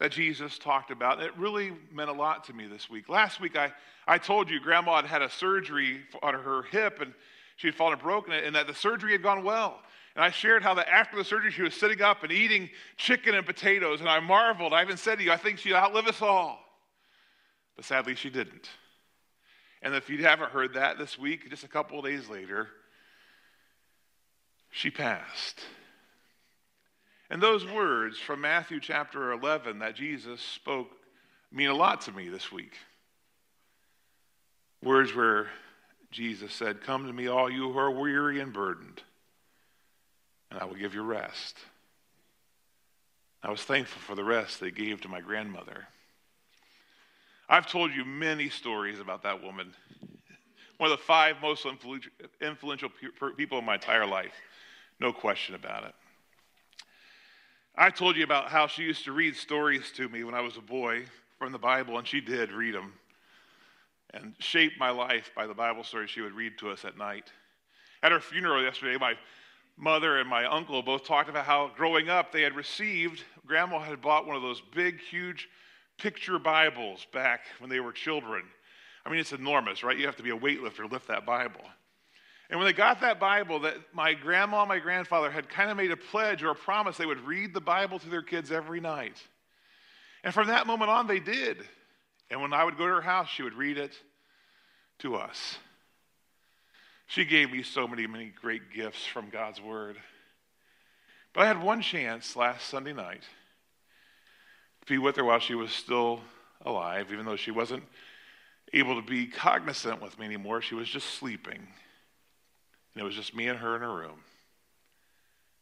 that 0.00 0.12
Jesus 0.12 0.58
talked 0.58 0.90
about. 0.90 1.20
It 1.20 1.36
really 1.36 1.72
meant 1.92 2.10
a 2.10 2.14
lot 2.14 2.44
to 2.44 2.52
me 2.52 2.66
this 2.66 2.90
week. 2.90 3.08
Last 3.08 3.40
week, 3.40 3.56
I, 3.56 3.72
I 4.06 4.18
told 4.18 4.50
you 4.50 4.60
Grandma 4.60 4.96
had 4.96 5.06
had 5.06 5.22
a 5.22 5.30
surgery 5.30 6.00
on 6.22 6.34
her 6.34 6.62
hip 6.64 7.00
and 7.00 7.14
she 7.56 7.68
had 7.68 7.74
fallen 7.74 7.92
and 7.92 8.02
broken 8.02 8.32
it, 8.32 8.44
and 8.44 8.56
that 8.56 8.66
the 8.66 8.74
surgery 8.74 9.12
had 9.12 9.22
gone 9.22 9.44
well. 9.44 9.80
And 10.16 10.24
I 10.24 10.30
shared 10.30 10.62
how 10.62 10.74
that 10.74 10.88
after 10.88 11.16
the 11.16 11.24
surgery, 11.24 11.50
she 11.50 11.62
was 11.62 11.74
sitting 11.74 12.02
up 12.02 12.22
and 12.22 12.32
eating 12.32 12.70
chicken 12.96 13.34
and 13.34 13.44
potatoes. 13.44 14.00
And 14.00 14.08
I 14.08 14.20
marveled. 14.20 14.72
I 14.72 14.82
even 14.82 14.96
said 14.96 15.18
to 15.18 15.24
you, 15.24 15.32
I 15.32 15.36
think 15.36 15.58
she'd 15.58 15.74
outlive 15.74 16.06
us 16.06 16.22
all. 16.22 16.58
But 17.76 17.84
sadly, 17.84 18.14
she 18.14 18.30
didn't. 18.30 18.68
And 19.82 19.94
if 19.94 20.08
you 20.08 20.18
haven't 20.24 20.50
heard 20.50 20.74
that 20.74 20.98
this 20.98 21.18
week, 21.18 21.50
just 21.50 21.64
a 21.64 21.68
couple 21.68 21.98
of 21.98 22.04
days 22.04 22.28
later, 22.28 22.68
she 24.70 24.90
passed. 24.90 25.60
And 27.30 27.42
those 27.42 27.66
words 27.66 28.18
from 28.18 28.42
Matthew 28.42 28.80
chapter 28.80 29.32
11 29.32 29.78
that 29.78 29.96
Jesus 29.96 30.40
spoke 30.40 30.90
mean 31.50 31.68
a 31.68 31.74
lot 31.74 32.02
to 32.02 32.12
me 32.12 32.28
this 32.28 32.52
week. 32.52 32.74
Words 34.82 35.14
where 35.14 35.48
Jesus 36.10 36.52
said, 36.52 36.82
Come 36.82 37.06
to 37.06 37.12
me, 37.12 37.26
all 37.26 37.50
you 37.50 37.72
who 37.72 37.78
are 37.78 37.90
weary 37.90 38.40
and 38.40 38.52
burdened, 38.52 39.02
and 40.50 40.60
I 40.60 40.64
will 40.64 40.74
give 40.74 40.94
you 40.94 41.02
rest. 41.02 41.56
I 43.42 43.50
was 43.50 43.62
thankful 43.62 44.00
for 44.00 44.14
the 44.14 44.24
rest 44.24 44.60
they 44.60 44.70
gave 44.70 45.00
to 45.02 45.08
my 45.08 45.20
grandmother. 45.20 45.86
I've 47.48 47.66
told 47.66 47.92
you 47.92 48.04
many 48.04 48.48
stories 48.48 49.00
about 49.00 49.22
that 49.24 49.42
woman, 49.42 49.74
one 50.78 50.90
of 50.90 50.98
the 50.98 51.04
five 51.04 51.36
most 51.42 51.66
influential 52.40 52.90
people 53.36 53.58
in 53.58 53.64
my 53.64 53.74
entire 53.74 54.06
life, 54.06 54.32
no 55.00 55.12
question 55.12 55.54
about 55.54 55.84
it. 55.84 55.94
I 57.76 57.90
told 57.90 58.16
you 58.16 58.22
about 58.22 58.50
how 58.50 58.68
she 58.68 58.82
used 58.82 59.04
to 59.04 59.12
read 59.12 59.34
stories 59.34 59.90
to 59.96 60.08
me 60.08 60.22
when 60.22 60.34
I 60.34 60.40
was 60.40 60.56
a 60.56 60.60
boy 60.60 61.06
from 61.38 61.50
the 61.50 61.58
Bible, 61.58 61.98
and 61.98 62.06
she 62.06 62.20
did 62.20 62.52
read 62.52 62.74
them 62.74 62.92
and 64.12 64.34
shaped 64.38 64.78
my 64.78 64.90
life 64.90 65.32
by 65.34 65.48
the 65.48 65.54
Bible 65.54 65.82
stories 65.82 66.08
she 66.08 66.20
would 66.20 66.34
read 66.34 66.56
to 66.58 66.70
us 66.70 66.84
at 66.84 66.96
night. 66.96 67.32
At 68.04 68.12
her 68.12 68.20
funeral 68.20 68.62
yesterday, 68.62 68.96
my 68.96 69.14
mother 69.76 70.18
and 70.18 70.28
my 70.28 70.44
uncle 70.44 70.82
both 70.82 71.04
talked 71.04 71.28
about 71.28 71.46
how 71.46 71.72
growing 71.76 72.08
up 72.08 72.30
they 72.30 72.42
had 72.42 72.54
received, 72.54 73.24
grandma 73.44 73.80
had 73.80 74.00
bought 74.00 74.24
one 74.24 74.36
of 74.36 74.42
those 74.42 74.62
big, 74.72 75.00
huge 75.00 75.48
picture 75.98 76.38
Bibles 76.38 77.08
back 77.12 77.40
when 77.58 77.70
they 77.70 77.80
were 77.80 77.90
children. 77.90 78.44
I 79.04 79.10
mean, 79.10 79.18
it's 79.18 79.32
enormous, 79.32 79.82
right? 79.82 79.98
You 79.98 80.06
have 80.06 80.16
to 80.16 80.22
be 80.22 80.30
a 80.30 80.38
weightlifter 80.38 80.76
to 80.76 80.86
lift 80.86 81.08
that 81.08 81.26
Bible. 81.26 81.62
And 82.50 82.58
when 82.58 82.66
they 82.66 82.72
got 82.72 83.00
that 83.00 83.18
Bible, 83.18 83.60
that 83.60 83.76
my 83.92 84.12
grandma 84.12 84.60
and 84.60 84.68
my 84.68 84.78
grandfather 84.78 85.30
had 85.30 85.48
kind 85.48 85.70
of 85.70 85.76
made 85.76 85.90
a 85.90 85.96
pledge 85.96 86.42
or 86.42 86.50
a 86.50 86.54
promise 86.54 86.96
they 86.96 87.06
would 87.06 87.26
read 87.26 87.54
the 87.54 87.60
Bible 87.60 87.98
to 87.98 88.08
their 88.08 88.22
kids 88.22 88.52
every 88.52 88.80
night. 88.80 89.16
And 90.22 90.32
from 90.32 90.48
that 90.48 90.66
moment 90.66 90.90
on, 90.90 91.06
they 91.06 91.20
did. 91.20 91.58
And 92.30 92.40
when 92.40 92.52
I 92.52 92.64
would 92.64 92.76
go 92.76 92.86
to 92.86 92.94
her 92.94 93.00
house, 93.00 93.28
she 93.28 93.42
would 93.42 93.54
read 93.54 93.78
it 93.78 93.92
to 95.00 95.16
us. 95.16 95.58
She 97.06 97.24
gave 97.24 97.50
me 97.50 97.62
so 97.62 97.86
many, 97.86 98.06
many 98.06 98.32
great 98.40 98.72
gifts 98.74 99.04
from 99.04 99.30
God's 99.30 99.60
Word. 99.60 99.96
But 101.32 101.42
I 101.42 101.46
had 101.46 101.62
one 101.62 101.82
chance 101.82 102.36
last 102.36 102.68
Sunday 102.68 102.92
night 102.92 103.22
to 104.80 104.86
be 104.86 104.98
with 104.98 105.16
her 105.16 105.24
while 105.24 105.40
she 105.40 105.54
was 105.54 105.72
still 105.72 106.20
alive, 106.64 107.08
even 107.12 107.26
though 107.26 107.36
she 107.36 107.50
wasn't 107.50 107.82
able 108.72 109.00
to 109.00 109.06
be 109.06 109.26
cognizant 109.26 110.00
with 110.00 110.18
me 110.18 110.26
anymore. 110.26 110.62
She 110.62 110.74
was 110.74 110.88
just 110.88 111.10
sleeping. 111.14 111.66
And 112.94 113.02
it 113.02 113.04
was 113.04 113.14
just 113.14 113.34
me 113.34 113.48
and 113.48 113.58
her 113.58 113.74
in 113.74 113.82
her 113.82 113.94
room. 113.94 114.20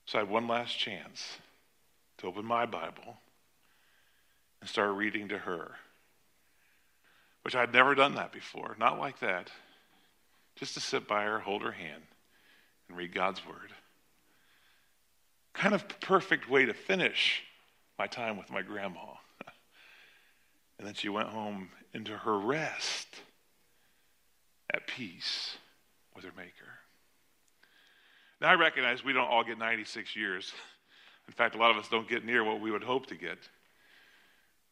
So 0.05 0.19
I 0.19 0.23
had 0.23 0.31
one 0.31 0.49
last 0.49 0.79
chance 0.79 1.39
to 2.19 2.27
open 2.27 2.45
my 2.45 2.67
Bible 2.67 3.19
and 4.61 4.69
start 4.69 4.95
reading 4.95 5.29
to 5.29 5.39
her, 5.39 5.73
which 7.43 7.57
I'd 7.57 7.73
never 7.73 7.95
done 7.95 8.17
that 8.17 8.33
before. 8.33 8.77
Not 8.79 8.99
like 8.99 9.21
that. 9.21 9.51
Just 10.57 10.75
to 10.75 10.81
sit 10.81 11.09
by 11.09 11.25
her, 11.25 11.39
hold 11.39 11.63
her 11.63 11.73
hand, 11.73 12.03
and 12.89 12.97
read 12.97 13.15
God's 13.15 13.45
Word. 13.47 13.73
Kind 15.55 15.75
of 15.75 15.89
perfect 16.01 16.51
way 16.51 16.67
to 16.67 16.75
finish 16.75 17.43
my 17.99 18.07
time 18.07 18.37
with 18.37 18.51
my 18.51 18.63
grandma. 18.63 19.01
and 20.79 20.87
then 20.87 20.95
she 20.95 21.09
went 21.09 21.29
home 21.29 21.71
into 21.95 22.17
her 22.17 22.39
rest 22.39 23.09
at 24.73 24.87
peace 24.87 25.57
with 26.15 26.25
her 26.25 26.33
Maker. 26.37 26.82
Now, 28.43 28.49
I 28.49 28.55
recognize 28.55 29.05
we 29.05 29.13
don't 29.13 29.31
all 29.31 29.45
get 29.45 29.57
96 29.57 30.17
years. 30.17 30.53
In 31.29 31.33
fact, 31.33 31.55
a 31.55 31.59
lot 31.59 31.71
of 31.71 31.77
us 31.77 31.89
don't 31.89 32.09
get 32.09 32.25
near 32.25 32.43
what 32.43 32.61
we 32.61 32.73
would 32.73 32.83
hope 32.83 33.07
to 33.07 33.15
get. 33.15 33.39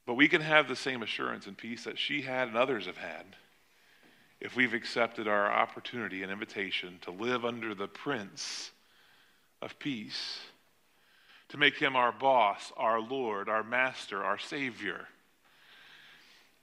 But 0.07 0.15
we 0.15 0.27
can 0.27 0.41
have 0.41 0.67
the 0.67 0.75
same 0.75 1.05
assurance 1.05 1.47
and 1.47 1.57
peace 1.57 1.85
that 1.85 1.97
she 1.97 2.23
had 2.23 2.49
and 2.49 2.57
others 2.57 2.87
have 2.87 2.97
had 2.97 3.25
if 4.41 4.57
we've 4.57 4.75
accepted 4.75 5.29
our 5.29 5.53
opportunity 5.53 6.25
and 6.25 6.33
invitation 6.33 6.99
to 7.03 7.13
live 7.13 7.45
under 7.45 7.73
the 7.73 7.87
Prince 7.87 8.73
of 9.63 9.79
Peace, 9.79 10.41
to 11.51 11.57
make 11.57 11.77
him 11.77 11.95
our 11.95 12.11
boss, 12.11 12.73
our 12.77 13.01
Lord, 13.01 13.49
our 13.49 13.63
Master, 13.63 14.25
our 14.25 14.39
Savior. 14.39 15.07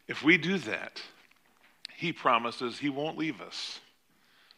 If 0.10 0.24
we 0.24 0.38
do 0.38 0.58
that, 0.58 1.02
he 1.96 2.12
promises 2.12 2.80
he 2.80 2.90
won't 2.90 3.18
leave 3.18 3.40
us 3.40 3.80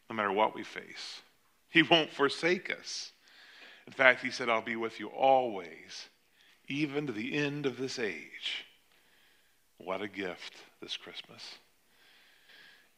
no 0.10 0.16
matter 0.16 0.32
what 0.32 0.56
we 0.56 0.64
face. 0.64 1.22
He 1.70 1.84
won't 1.84 2.12
forsake 2.12 2.72
us. 2.72 3.12
In 3.88 3.94
fact, 3.94 4.24
he 4.24 4.32
said, 4.32 4.50
I'll 4.50 4.62
be 4.62 4.76
with 4.76 5.00
you 5.00 5.08
always, 5.08 6.10
even 6.68 7.08
to 7.08 7.14
the 7.14 7.36
end 7.36 7.66
of 7.66 7.78
this 7.78 7.98
age. 7.98 8.66
What 9.78 10.02
a 10.02 10.08
gift 10.08 10.56
this 10.82 10.98
Christmas. 10.98 11.58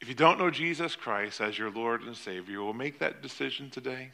If 0.02 0.10
you 0.10 0.16
don't 0.16 0.40
know 0.40 0.50
Jesus 0.50 0.96
Christ 0.96 1.42
as 1.42 1.58
your 1.58 1.70
Lord 1.70 2.02
and 2.02 2.16
Savior, 2.16 2.64
we'll 2.64 2.74
make 2.74 3.00
that 3.00 3.22
decision 3.22 3.70
today, 3.70 4.12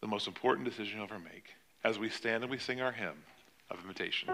the 0.00 0.08
most 0.08 0.26
important 0.26 0.66
decision 0.66 0.96
you'll 0.96 1.04
ever 1.04 1.18
make, 1.18 1.54
as 1.84 1.98
we 1.98 2.08
stand 2.08 2.42
and 2.42 2.50
we 2.50 2.58
sing 2.58 2.80
our 2.80 2.92
hymn 2.92 3.22
of 3.70 3.78
invitation. 3.80 4.28